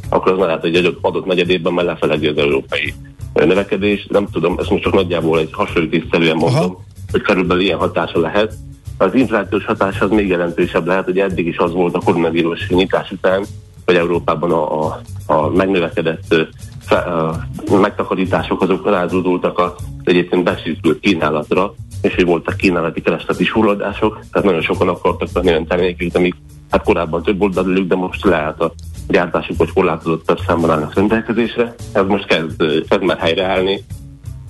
[0.08, 2.94] akkor az lehet, hogy egy adott negyedében már lefeledi az európai
[3.32, 4.06] növekedés.
[4.10, 6.84] Nem tudom, ezt most csak nagyjából egy hasonlítésszerűen mondom, Aha.
[7.10, 8.54] hogy körülbelül ilyen hatása lehet.
[8.98, 13.10] Az inflációs hatás az még jelentősebb lehet, hogy eddig is az volt a koronavírus nyitás
[13.10, 13.44] után,
[13.84, 16.34] hogy Európában a, a, a megnövekedett
[16.80, 17.46] fe, a
[17.80, 19.74] megtakarítások azok rázódultak a
[20.04, 25.66] egyébként besűkült kínálatra, és hogy voltak kínálati keresleti hulladások, tehát nagyon sokan akartak venni olyan
[25.66, 26.34] termékeket, amik
[26.70, 28.72] hát korábban több volt belőlük, de most lehet a
[29.08, 31.74] gyártásuk, hogy korlátozottabb számban állnak rendelkezésre.
[31.92, 33.84] Ez most kezd, kezd már helyreállni,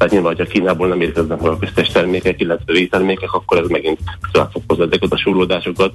[0.02, 3.98] tehát nyilván, hogyha Kínából nem érkeznek meg a köztes termékek, illetve vételmékek, akkor ez megint
[4.32, 5.92] tovább fog hozni ezeket a súrlódásokat,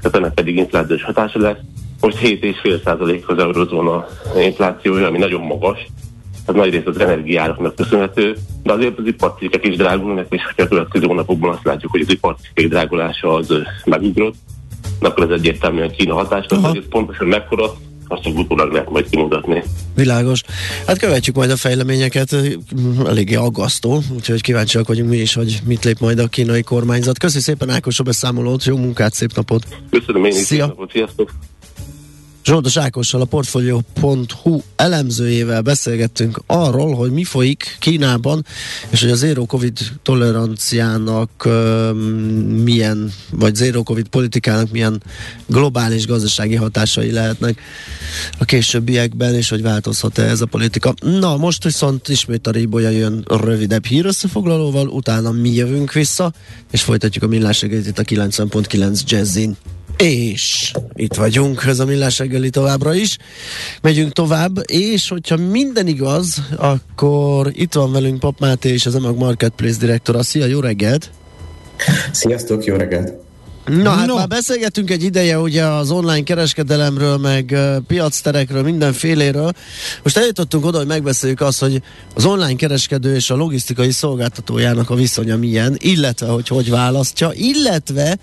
[0.00, 1.56] tehát ennek pedig inflációs hatása lesz.
[2.00, 4.06] Most 7,5% az eurozóna
[4.40, 5.86] inflációja, ami nagyon magas,
[6.46, 10.68] ez nagy rész az energiáraknak köszönhető, de azért az iparcikkek is drágulnak, és ha a
[10.68, 14.34] következő hónapokban azt látjuk, hogy az iparcikkek drágulása az megugrott,
[15.00, 17.72] akkor ez egyértelműen Kína hatás, hogy ez pontosan mekkora,
[18.08, 19.62] azt csak utólag lehet majd kimutatni.
[19.94, 20.42] Világos.
[20.86, 22.36] Hát követjük majd a fejleményeket,
[23.06, 27.18] eléggé aggasztó, úgyhogy kíváncsiak vagyunk mi is, hogy mit lép majd a kínai kormányzat.
[27.18, 29.62] Köszönöm szépen Ákos a beszámolót, jó munkát, szép napot!
[29.90, 30.66] Köszönöm én is, Szia.
[30.66, 31.30] napot, sziasztok!
[32.48, 38.46] Zsoldos Ákossal, a Portfolio.hu elemzőjével beszélgettünk arról, hogy mi folyik Kínában,
[38.90, 41.92] és hogy a zero covid toleranciának uh,
[42.62, 45.02] milyen, vagy zero covid politikának milyen
[45.46, 47.60] globális gazdasági hatásai lehetnek
[48.38, 50.94] a későbbiekben, és hogy változhat-e ez a politika.
[51.00, 56.32] Na, most viszont ismét a Ribolya jön rövidebb hírösszefoglalóval, utána mi jövünk vissza,
[56.70, 59.56] és folytatjuk a millás a 90.9 Jazzin.
[59.98, 63.18] És itt vagyunk, ez a millás reggeli továbbra is.
[63.82, 69.16] Megyünk tovább, és hogyha minden igaz, akkor itt van velünk Pap Máté és az Emag
[69.16, 70.22] Marketplace direktora.
[70.22, 71.10] Szia, jó reggelt!
[72.12, 73.27] Sziasztok, jó reggelt!
[73.68, 74.14] Na hát no.
[74.14, 79.52] már beszélgettünk egy ideje ugye az online kereskedelemről, meg uh, piacterekről, mindenféléről.
[80.02, 81.82] Most eljutottunk oda, hogy megbeszéljük azt, hogy
[82.14, 88.18] az online kereskedő és a logisztikai szolgáltatójának a viszonya milyen, illetve hogy hogy választja, illetve,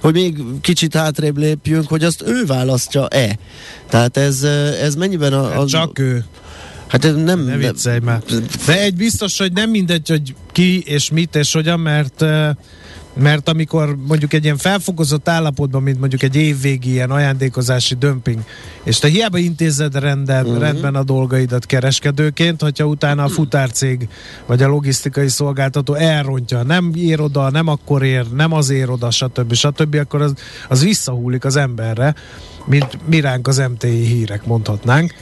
[0.00, 3.38] hogy még kicsit hátrébb lépjünk, hogy azt ő választja-e.
[3.88, 4.42] Tehát ez,
[4.82, 5.48] ez mennyiben a...
[5.48, 6.24] Hát csak ő.
[6.88, 7.44] Hát ez nem...
[7.44, 8.22] Ne viccelj már.
[8.66, 12.48] De egy biztos, hogy nem mindegy, hogy ki és mit és hogyan, mert uh,
[13.18, 18.38] mert amikor mondjuk egy ilyen felfokozott állapotban, mint mondjuk egy évvégi ilyen ajándékozási dömping,
[18.82, 20.60] és te hiába intézed renden, uh-huh.
[20.60, 24.08] rendben a dolgaidat kereskedőként, hogyha utána a futárcég
[24.46, 29.10] vagy a logisztikai szolgáltató elrontja, nem ér oda, nem akkor ér, nem az ér oda,
[29.10, 29.54] stb.
[29.54, 30.34] stb., akkor az,
[30.68, 32.14] az visszahúlik az emberre,
[32.68, 35.14] mint mi ránk az MTI hírek mondhatnánk.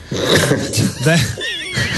[1.04, 1.18] De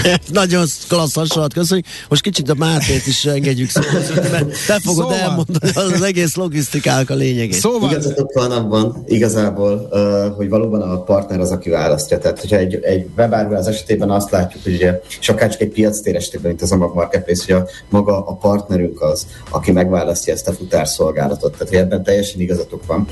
[0.33, 1.87] Nagyon klassz hasonlat, köszönjük.
[2.09, 5.19] Most kicsit a Mártét is engedjük szóval, mert te fogod Szóval.
[5.19, 7.61] elmondani az egész logisztikának a lényegét.
[7.61, 9.89] Szóval, Igazatok van abban, igazából,
[10.37, 12.19] hogy valóban a partner az, aki választja.
[12.19, 16.17] Tehát, hogyha egy, egy webáruház esetében azt látjuk, hogy ugye, és akár csak egy piactér
[16.17, 20.53] esetében, mint az Amag Marketplace, hogy a, maga a partnerünk az, aki megválasztja ezt a
[20.53, 21.53] futárszolgálatot.
[21.53, 23.09] Tehát, hogy ebben teljesen igazatok van.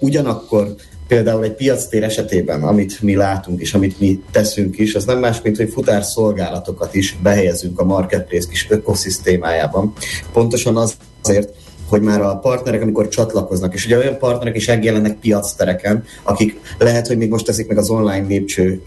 [0.00, 0.74] Ugyanakkor
[1.10, 5.42] például egy piactér esetében, amit mi látunk és amit mi teszünk is, az nem más,
[5.42, 9.92] mint hogy futárszolgálatokat is behelyezünk a marketplace kis ökoszisztémájában.
[10.32, 11.52] Pontosan az- azért,
[11.88, 17.06] hogy már a partnerek, amikor csatlakoznak, és ugye olyan partnerek is megjelennek piactereken, akik lehet,
[17.06, 18.82] hogy még most teszik meg az online lépcső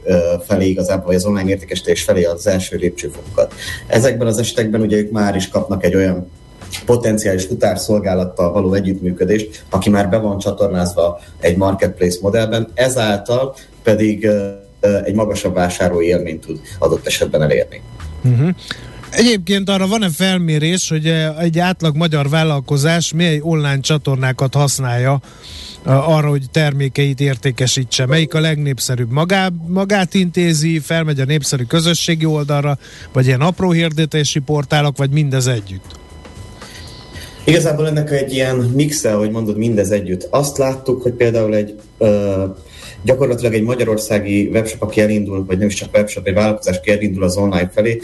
[0.47, 3.53] felé igazából, vagy az online értékesítés felé az első lépcsőfokokat.
[3.87, 6.29] Ezekben az esetekben ugye ők már is kapnak egy olyan
[6.79, 14.27] potenciális futárszolgálattal való együttműködést, aki már be van csatornázva egy marketplace modellben, ezáltal pedig
[15.03, 17.81] egy magasabb vásárlói élményt tud adott esetben elérni.
[19.09, 21.07] Egyébként arra van-e felmérés, hogy
[21.39, 25.19] egy átlag magyar vállalkozás mely online csatornákat használja
[25.85, 28.05] arra, hogy termékeit értékesítse?
[28.05, 29.11] Melyik a legnépszerűbb?
[29.11, 32.77] Magá, magát intézi, felmegy a népszerű közösségi oldalra,
[33.11, 36.01] vagy ilyen apró hirdetési portálok, vagy mindez együtt?
[37.45, 40.27] Igazából ennek egy ilyen mixe, ahogy mondod, mindez együtt.
[40.29, 42.45] Azt láttuk, hogy például egy ö,
[43.01, 47.23] gyakorlatilag egy magyarországi webshop, aki elindul, vagy nem is csak webshop, egy vállalkozás, aki elindul
[47.23, 47.99] az online felé,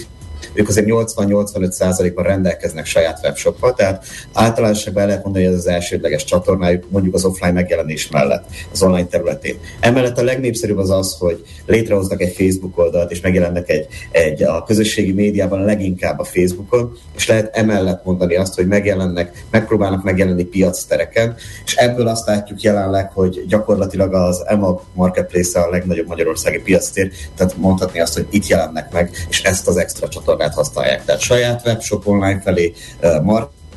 [0.54, 6.24] ők azért 80-85%-ban rendelkeznek saját webshoppal, tehát általánosságban el lehet mondani, hogy ez az elsődleges
[6.24, 9.56] csatornájuk mondjuk az offline megjelenés mellett, az online területén.
[9.80, 14.64] Emellett a legnépszerűbb az az, hogy létrehoznak egy Facebook oldalt, és megjelennek egy, egy a
[14.64, 21.36] közösségi médiában leginkább a Facebookon, és lehet emellett mondani azt, hogy megjelennek, megpróbálnak megjelenni piactereken,
[21.66, 27.58] és ebből azt látjuk jelenleg, hogy gyakorlatilag az EMA Marketplace a legnagyobb magyarországi piactér, tehát
[27.58, 31.06] mondhatni azt, hogy itt jelennek meg, és ezt az extra csatornát használják.
[31.06, 33.20] Tehát saját webshop online felé, eh,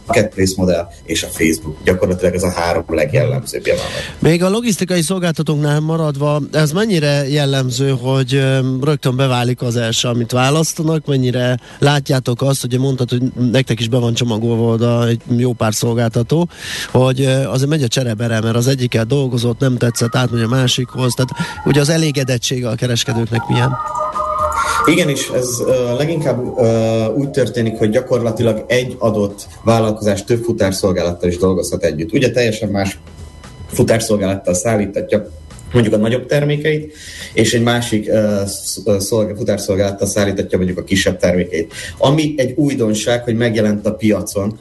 [0.06, 1.76] marketplace modell és a Facebook.
[1.84, 3.90] Gyakorlatilag ez a három legjellemzőbb jelenleg.
[4.18, 10.32] Még a logisztikai szolgáltatóknál maradva, ez mennyire jellemző, hogy öm, rögtön beválik az első, amit
[10.32, 15.52] választanak, mennyire látjátok azt, hogy mondtad, hogy nektek is be van csomagolva oda egy jó
[15.52, 16.48] pár szolgáltató,
[16.90, 21.14] hogy ö, azért megy a cserebere, mert az egyikkel dolgozott, nem tetszett, átmegy a másikhoz,
[21.14, 21.30] tehát
[21.64, 23.72] ugye az elégedettsége a kereskedőknek milyen?
[24.86, 31.28] Igen, és ez uh, leginkább uh, úgy történik, hogy gyakorlatilag egy adott vállalkozás több futárszolgálattal
[31.28, 32.12] is dolgozhat együtt.
[32.12, 32.98] Ugye teljesen más
[33.66, 35.30] futárszolgálattal szállítatja
[35.72, 36.94] mondjuk a nagyobb termékeit,
[37.32, 41.72] és egy másik uh, szolg- futárszolgálattal szállítatja mondjuk a kisebb termékeit.
[41.98, 44.58] Ami egy újdonság, hogy megjelent a piacon,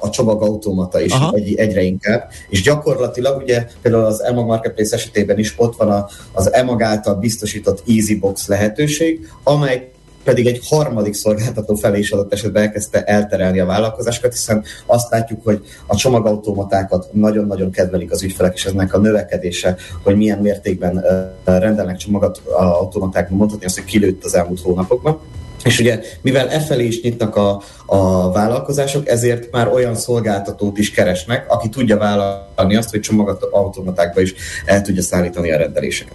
[0.00, 1.32] a csomagautomata is Aha.
[1.34, 6.52] egy, egyre inkább, és gyakorlatilag ugye például az EMAG Marketplace esetében is ott van az
[6.52, 9.90] EMAG által biztosított EasyBox lehetőség, amely
[10.26, 15.44] pedig egy harmadik szolgáltató felé is adott esetben elkezdte elterelni a vállalkozásokat, hiszen azt látjuk,
[15.44, 21.04] hogy a csomagautomatákat nagyon-nagyon kedvelik az ügyfelek, és eznek a növekedése, hogy milyen mértékben
[21.44, 25.20] rendelnek csomagautomatákban, mondhatni azt, hogy kilőtt az elmúlt hónapokban.
[25.64, 30.90] És ugye, mivel e felé is nyitnak a, a vállalkozások, ezért már olyan szolgáltatót is
[30.90, 34.34] keresnek, aki tudja vállalni azt, hogy csomagautomatákba is
[34.64, 36.14] el tudja szállítani a rendeléseket.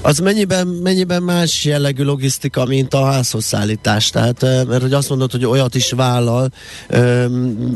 [0.00, 4.10] Az mennyiben, mennyiben más jellegű logisztika, mint a házhoz szállítás?
[4.10, 6.50] Tehát, mert hogy azt mondod, hogy olyat is vállal,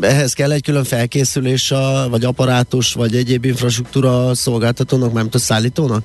[0.00, 6.02] ehhez kell egy külön felkészülés, a, vagy apparátus, vagy egyéb infrastruktúra szolgáltatónak, nem a szállítónak?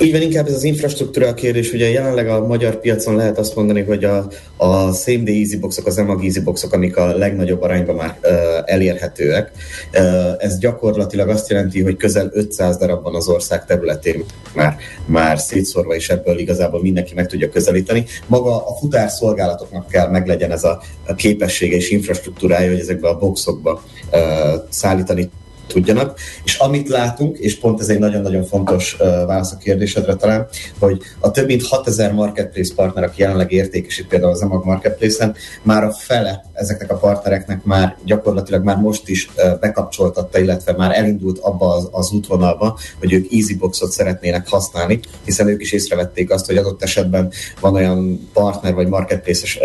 [0.00, 1.72] Így van, inkább ez az infrastruktúra a kérdés.
[1.72, 5.86] Ugye jelenleg a magyar piacon lehet azt mondani, hogy a, a same day easy boxok,
[5.86, 8.30] az EMAG easy boxok, amik a legnagyobb arányban már uh,
[8.64, 9.50] elérhetőek.
[9.94, 10.02] Uh,
[10.38, 15.94] ez gyakorlatilag azt jelenti, hogy közel 500 darab van az ország területén már, már szétszórva,
[15.94, 18.04] és ebből igazából mindenki meg tudja közelíteni.
[18.26, 20.82] Maga a futárszolgálatoknak kell meglegyen ez a
[21.16, 23.82] képessége és infrastruktúrája, hogy ezekbe a boxokba
[24.12, 24.20] uh,
[24.68, 25.30] szállítani
[25.72, 26.18] tudjanak.
[26.44, 28.96] És amit látunk, és pont ez egy nagyon-nagyon fontos
[29.26, 30.46] válasz a kérdésedre talán,
[30.78, 35.84] hogy a több mint 6000 marketplace partner, aki jelenleg értékesít például az EMAG Marketplace-en, már
[35.84, 41.74] a fele ezeknek a partnereknek már gyakorlatilag már most is bekapcsoltatta, illetve már elindult abba
[41.74, 46.82] az, az útvonalba, hogy ők EasyBoxot szeretnének használni, hiszen ők is észrevették azt, hogy adott
[46.82, 49.58] esetben van olyan partner vagy marketplace-es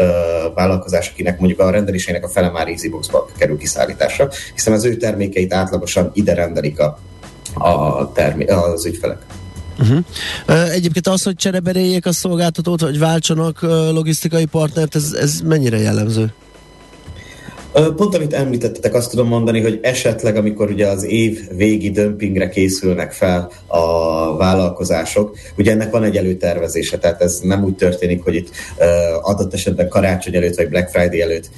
[0.55, 5.53] vállalkozás, akinek mondjuk a rendelésének a fele már EasyBoxba kerül kiszállításra, hiszen az ő termékeit
[5.98, 7.00] átlagosan ide rendelik a,
[7.54, 9.18] a termé- az ügyfelek.
[9.80, 10.72] Uh-huh.
[10.72, 16.34] Egyébként az, hogy csereberéljék a szolgáltatót, vagy váltsanak logisztikai partnert, ez, ez mennyire jellemző?
[17.95, 23.12] Pont amit említettetek, azt tudom mondani, hogy esetleg, amikor ugye az év végi dömpingre készülnek
[23.12, 28.50] fel a vállalkozások, ugye ennek van egy előtervezése, tehát ez nem úgy történik, hogy itt
[29.22, 31.50] adott esetben karácsony előtt vagy Black Friday előtt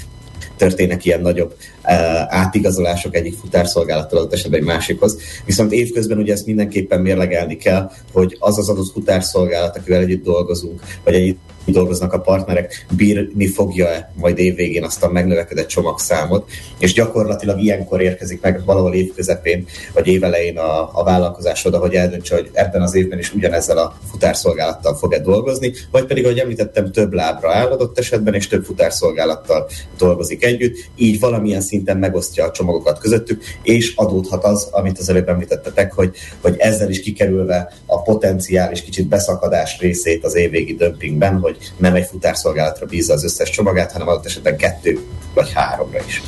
[0.59, 1.93] történnek ilyen nagyobb uh,
[2.27, 5.17] átigazolások egyik futárszolgálattal adott esetben egy másikhoz.
[5.45, 10.81] Viszont évközben ugye ezt mindenképpen mérlegelni kell, hogy az az adott futárszolgálat, akivel együtt dolgozunk,
[11.03, 11.39] vagy együtt
[11.71, 16.49] dolgoznak a partnerek, bírni fogja-e majd évvégén azt a megnövekedett csomagszámot,
[16.79, 22.35] és gyakorlatilag ilyenkor érkezik meg valahol évközepén, vagy évelején a, a vállalkozás oda, hogy eldöntse,
[22.35, 27.13] hogy ebben az évben is ugyanezzel a futárszolgálattal fog-e dolgozni, vagy pedig, ahogy említettem, több
[27.13, 32.99] lábra áll adott esetben, és több futárszolgálattal dolgozik együtt, így valamilyen szinten megosztja a csomagokat
[32.99, 38.81] közöttük, és adódhat az, amit az előbb említettetek, hogy, hogy ezzel is kikerülve a potenciális
[38.81, 44.07] kicsit beszakadás részét az évvégi dömpingben, hogy nem egy futárszolgálatra bízza az összes csomagát, hanem
[44.07, 44.99] adott esetben kettő
[45.33, 46.21] vagy háromra is.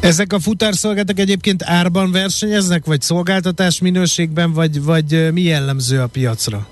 [0.00, 6.66] Ezek a futárszolgáltak egyébként árban versenyeznek, vagy szolgáltatás minőségben, vagy, vagy mi jellemző a piacra?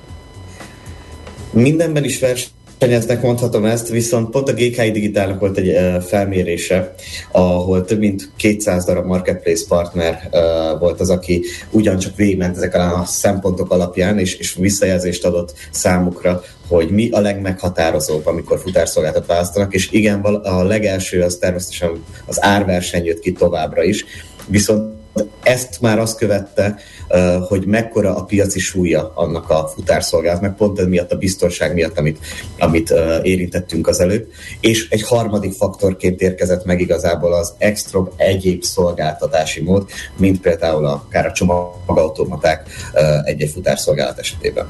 [1.51, 2.51] Mindenben is verseny
[2.83, 6.95] versenyeznek, mondhatom ezt, viszont pont a GKI Digitálnak volt egy felmérése,
[7.33, 10.29] ahol több mint 200 darab marketplace partner
[10.79, 16.91] volt az, aki ugyancsak végigment ezeken a szempontok alapján, és, és visszajelzést adott számukra, hogy
[16.91, 23.21] mi a legmeghatározóbb, amikor futárszolgáltat választanak, és igen, a legelső az természetesen az árverseny jött
[23.21, 24.05] ki továbbra is,
[24.47, 25.02] viszont
[25.43, 26.79] ezt már azt követte,
[27.49, 32.19] hogy mekkora a piaci súlya annak a futárszolgálatnak, pont miatt a biztonság miatt, amit,
[32.59, 34.27] amit érintettünk az előbb.
[34.61, 41.27] És egy harmadik faktorként érkezett meg igazából az extra egyéb szolgáltatási mód, mint például akár
[41.27, 42.69] a csomagautomaták
[43.25, 44.69] egy-egy futárszolgálat esetében.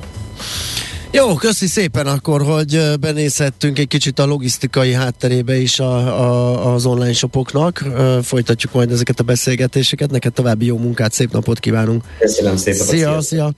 [1.14, 6.86] Jó, köszi szépen akkor, hogy benézhettünk egy kicsit a logisztikai hátterébe is a, a, az
[6.86, 7.84] online shopoknak.
[8.22, 10.10] Folytatjuk majd ezeket a beszélgetéseket.
[10.10, 12.04] Neked további jó munkát, szép napot kívánunk.
[12.18, 12.86] Köszönöm szépen.
[12.86, 13.52] Szia, szia.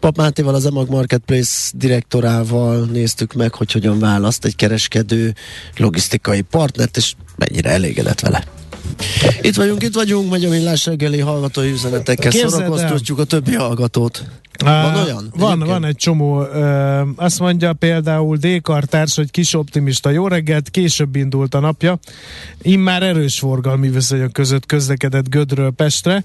[0.00, 5.34] Pap Mátéval, az Emag Marketplace direktorával néztük meg, hogy hogyan választ egy kereskedő
[5.76, 8.44] logisztikai partnert, és mennyire elégedett vele.
[9.40, 14.24] Itt vagyunk, itt vagyunk, megy a millás reggeli hallgatói üzenetekkel, szórakoztatjuk a többi hallgatót.
[14.64, 15.32] Van olyan?
[15.36, 16.42] Van, van egy csomó.
[16.42, 18.62] Ö, azt mondja például D.
[18.62, 20.10] Kartárs, hogy kis optimista.
[20.10, 21.98] Jó reggelt, később indult a napja.
[22.62, 26.24] Immár erős forgalmi viszonyok között közlekedett Gödről Pestre.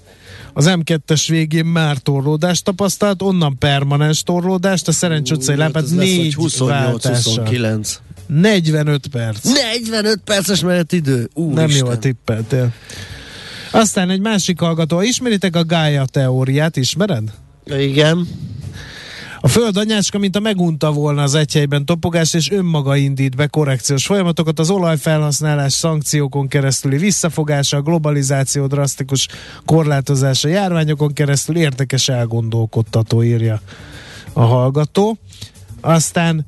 [0.52, 6.36] Az M2-es végén már torlódást tapasztalt, onnan permanens torlódást, a Szerencs utcai lápát hát négy
[6.38, 7.94] 28-29.
[8.26, 9.44] 45 perc.
[9.44, 11.30] 45 perces menetidő?
[11.34, 11.66] Úristen.
[11.68, 12.72] Nem jól tippeltél.
[13.70, 15.00] Aztán egy másik hallgató.
[15.00, 17.32] Ismeritek a Gaia teóriát, ismered?
[17.66, 18.28] Igen.
[19.44, 24.06] A föld anyácska, mint a megunta volna az egyhelyben topogás, és önmaga indít be korrekciós
[24.06, 29.28] folyamatokat, az olajfelhasználás szankciókon keresztüli visszafogása, a globalizáció drasztikus
[29.64, 33.60] korlátozása, járványokon keresztül érdekes elgondolkodtató írja
[34.32, 35.18] a hallgató.
[35.80, 36.46] Aztán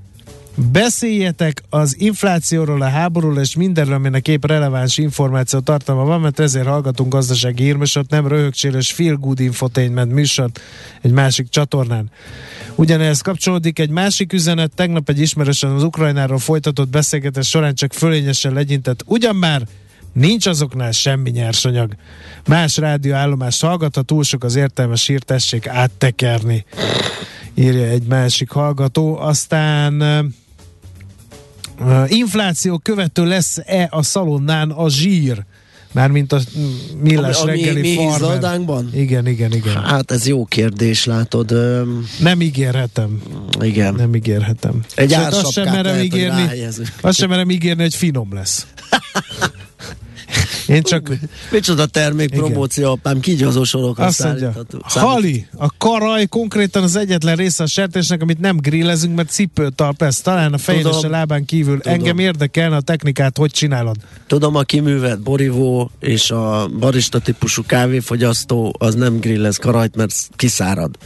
[0.57, 6.67] Beszéljetek az inflációról, a háborúról és mindenről, aminek épp releváns információ tartalma van, mert ezért
[6.67, 10.61] hallgatunk gazdasági hírműsort, nem röhögcsélős feel good infotainment műsort
[11.03, 12.11] egy másik csatornán.
[12.75, 18.53] Ugyanehhez kapcsolódik egy másik üzenet, tegnap egy ismerősen az Ukrajnáról folytatott beszélgetés során csak fölényesen
[18.53, 19.63] legyintett, ugyan már
[20.13, 21.95] Nincs azoknál semmi nyersanyag.
[22.47, 26.65] Más rádióállomás hallgat, ha túl sok az értelmes hír, tessék áttekerni.
[27.55, 29.19] Írja egy másik hallgató.
[29.19, 30.03] Aztán
[32.07, 35.45] infláció követő lesz-e a szalonnán a zsír?
[35.93, 36.41] Mármint a
[37.01, 38.83] millás ami, reggeli mi, mi farmer.
[38.93, 39.83] Igen, igen, igen.
[39.85, 41.55] Hát ez jó kérdés, látod.
[42.19, 43.23] Nem ígérhetem.
[43.61, 43.95] Igen.
[43.95, 44.85] Nem ígérhetem.
[44.95, 46.51] Egy azt sem merem ígérni,
[47.01, 48.67] azt sem merem ígérni, hogy finom lesz.
[50.67, 51.11] Én csak...
[51.51, 54.53] Micsoda termék promóció, apám, kígyózó sorokat Azt mondja,
[54.83, 60.21] Hali, a karaj konkrétan az egyetlen része a sertésnek, amit nem grillezünk, mert cipőtalp lesz.
[60.21, 61.81] Talán a fején és a lábán kívül.
[61.81, 61.99] Tudom.
[61.99, 63.97] Engem érdekelne a technikát, hogy csinálod.
[64.27, 70.97] Tudom, a kiművelt borivó és a barista típusú kávéfogyasztó az nem grillez karajt, mert kiszárad.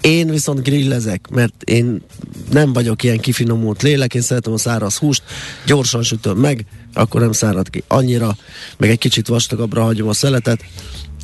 [0.00, 2.02] Én viszont grillezek, mert én
[2.50, 5.22] nem vagyok ilyen kifinomult lélek, én szeretem a száraz húst,
[5.66, 7.82] gyorsan sütöm meg, akkor nem szárad ki.
[7.86, 8.36] Annyira,
[8.76, 10.64] meg egy kicsit vastagabbra hagyom a szeletet,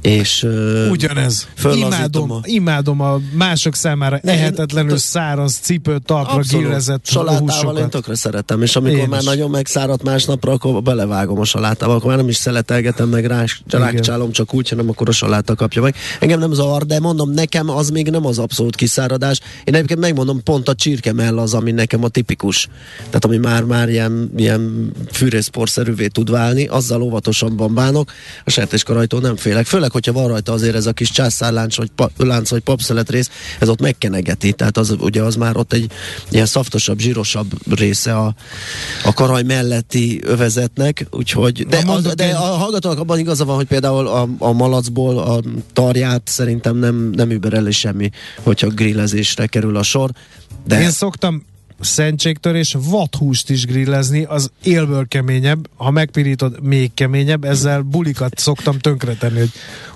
[0.03, 1.49] és ö, Ugyanez.
[1.75, 7.89] Imádom, a- imádom a mások számára Ne, ehetetlenül tök- száraz cipő talpra gírezett Salátával én
[7.91, 9.27] tökre szeretem, és amikor Én már is.
[9.27, 14.33] nagyon megszáradt másnapra, akkor belevágom a salátával, akkor már nem is szeletelgetem meg rá, rákcsálom
[14.33, 15.95] csak úgy, hanem akkor a saláta kapja meg.
[16.21, 19.41] Engem nem zavar, de mondom, nekem az még nem az abszolút kiszáradás.
[19.65, 22.69] Én egyébként megmondom, pont a csirkemell az, ami nekem a tipikus.
[23.07, 28.13] Tehát ami már már ilyen, ilyen fűrészporszerűvé tud válni, azzal óvatosabban bánok.
[28.45, 29.67] A sertéskarajtól nem félek.
[29.67, 33.31] Főleg, hogyha van rajta azért ez a kis császárlánc vagy, pa, lánc, vagy papszelet rész,
[33.59, 34.53] ez ott megkenegeti.
[34.53, 35.91] Tehát az, ugye az már ott egy
[36.31, 38.35] ilyen szaftosabb, zsírosabb része a,
[39.05, 43.67] a karaj melletti övezetnek, úgyhogy, de, Na, az, de a hallgatóak abban igaza van, hogy
[43.67, 45.41] például a, a malacból a
[45.73, 48.11] tarját szerintem nem, nem übereli semmi,
[48.43, 50.11] hogyha grillezésre kerül a sor.
[50.67, 51.43] De Én szoktam
[51.81, 59.39] szentségtörés vadhúst is grillezni, az élből keményebb, ha megpirítod, még keményebb, ezzel bulikat szoktam tönkretenni,
[59.39, 59.51] hogy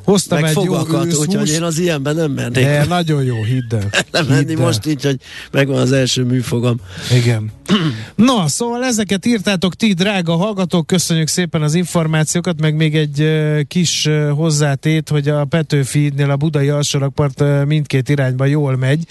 [0.04, 2.64] hoztam meg egy jó fogakat, úgyhogy őszhúst, én az ilyenben nem mennék.
[2.64, 3.90] de nagyon jó, hidd el.
[4.12, 4.64] nem menni Hidd el.
[4.64, 5.16] most így, hogy
[5.50, 6.76] megvan az első műfogam.
[7.12, 7.50] Igen.
[8.14, 13.28] Na, szóval ezeket írtátok ti, drága hallgatók, köszönjük szépen az információkat, meg még egy
[13.68, 19.06] kis hozzátét, hogy a Petőfi hídnél a budai alsórakpart mindkét irányba jól megy.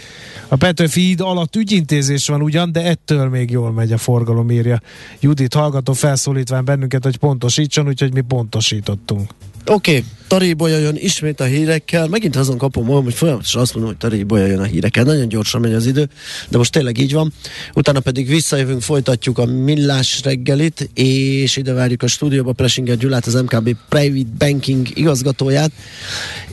[0.48, 4.82] A Petőfi híd alatt ügyintézés van ugyan, de ettől még jól megy a forgalom, írja
[5.20, 9.30] Judit hallgató felszólítván bennünket, hogy pontosítson, úgyhogy mi pontosítottunk.
[9.66, 12.08] Oké, okay, Tarébolya jön ismét a hírekkel.
[12.08, 15.04] Megint azon kapom magam, hogy folyamatosan azt mondom, hogy Tarébolya jön a hírekkel.
[15.04, 16.10] Nagyon gyorsan megy az idő,
[16.50, 17.34] de most tényleg így van.
[17.74, 23.34] Utána pedig visszajövünk, folytatjuk a millás reggelit, és ide várjuk a stúdióba Plesinger Gyulát, az
[23.34, 25.72] MKB Private Banking igazgatóját,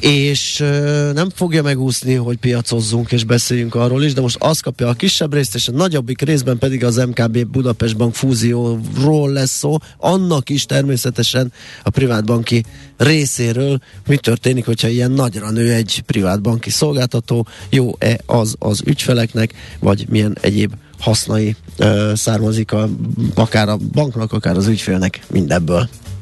[0.01, 4.89] és ö, nem fogja megúszni, hogy piacozzunk és beszéljünk arról is, de most azt kapja
[4.89, 9.77] a kisebb részt, és a nagyobbik részben pedig az MKB Budapest Bank fúzióról lesz szó,
[9.99, 11.53] annak is természetesen
[11.83, 12.65] a privátbanki
[12.97, 13.68] részéről,
[14.07, 20.37] mi történik, hogyha ilyen nagyra nő egy privátbanki szolgáltató, jó-e az az ügyfeleknek, vagy milyen
[20.41, 22.89] egyéb hasznai ö, származik a,
[23.35, 25.89] akár a banknak, akár az ügyfélnek mindebből.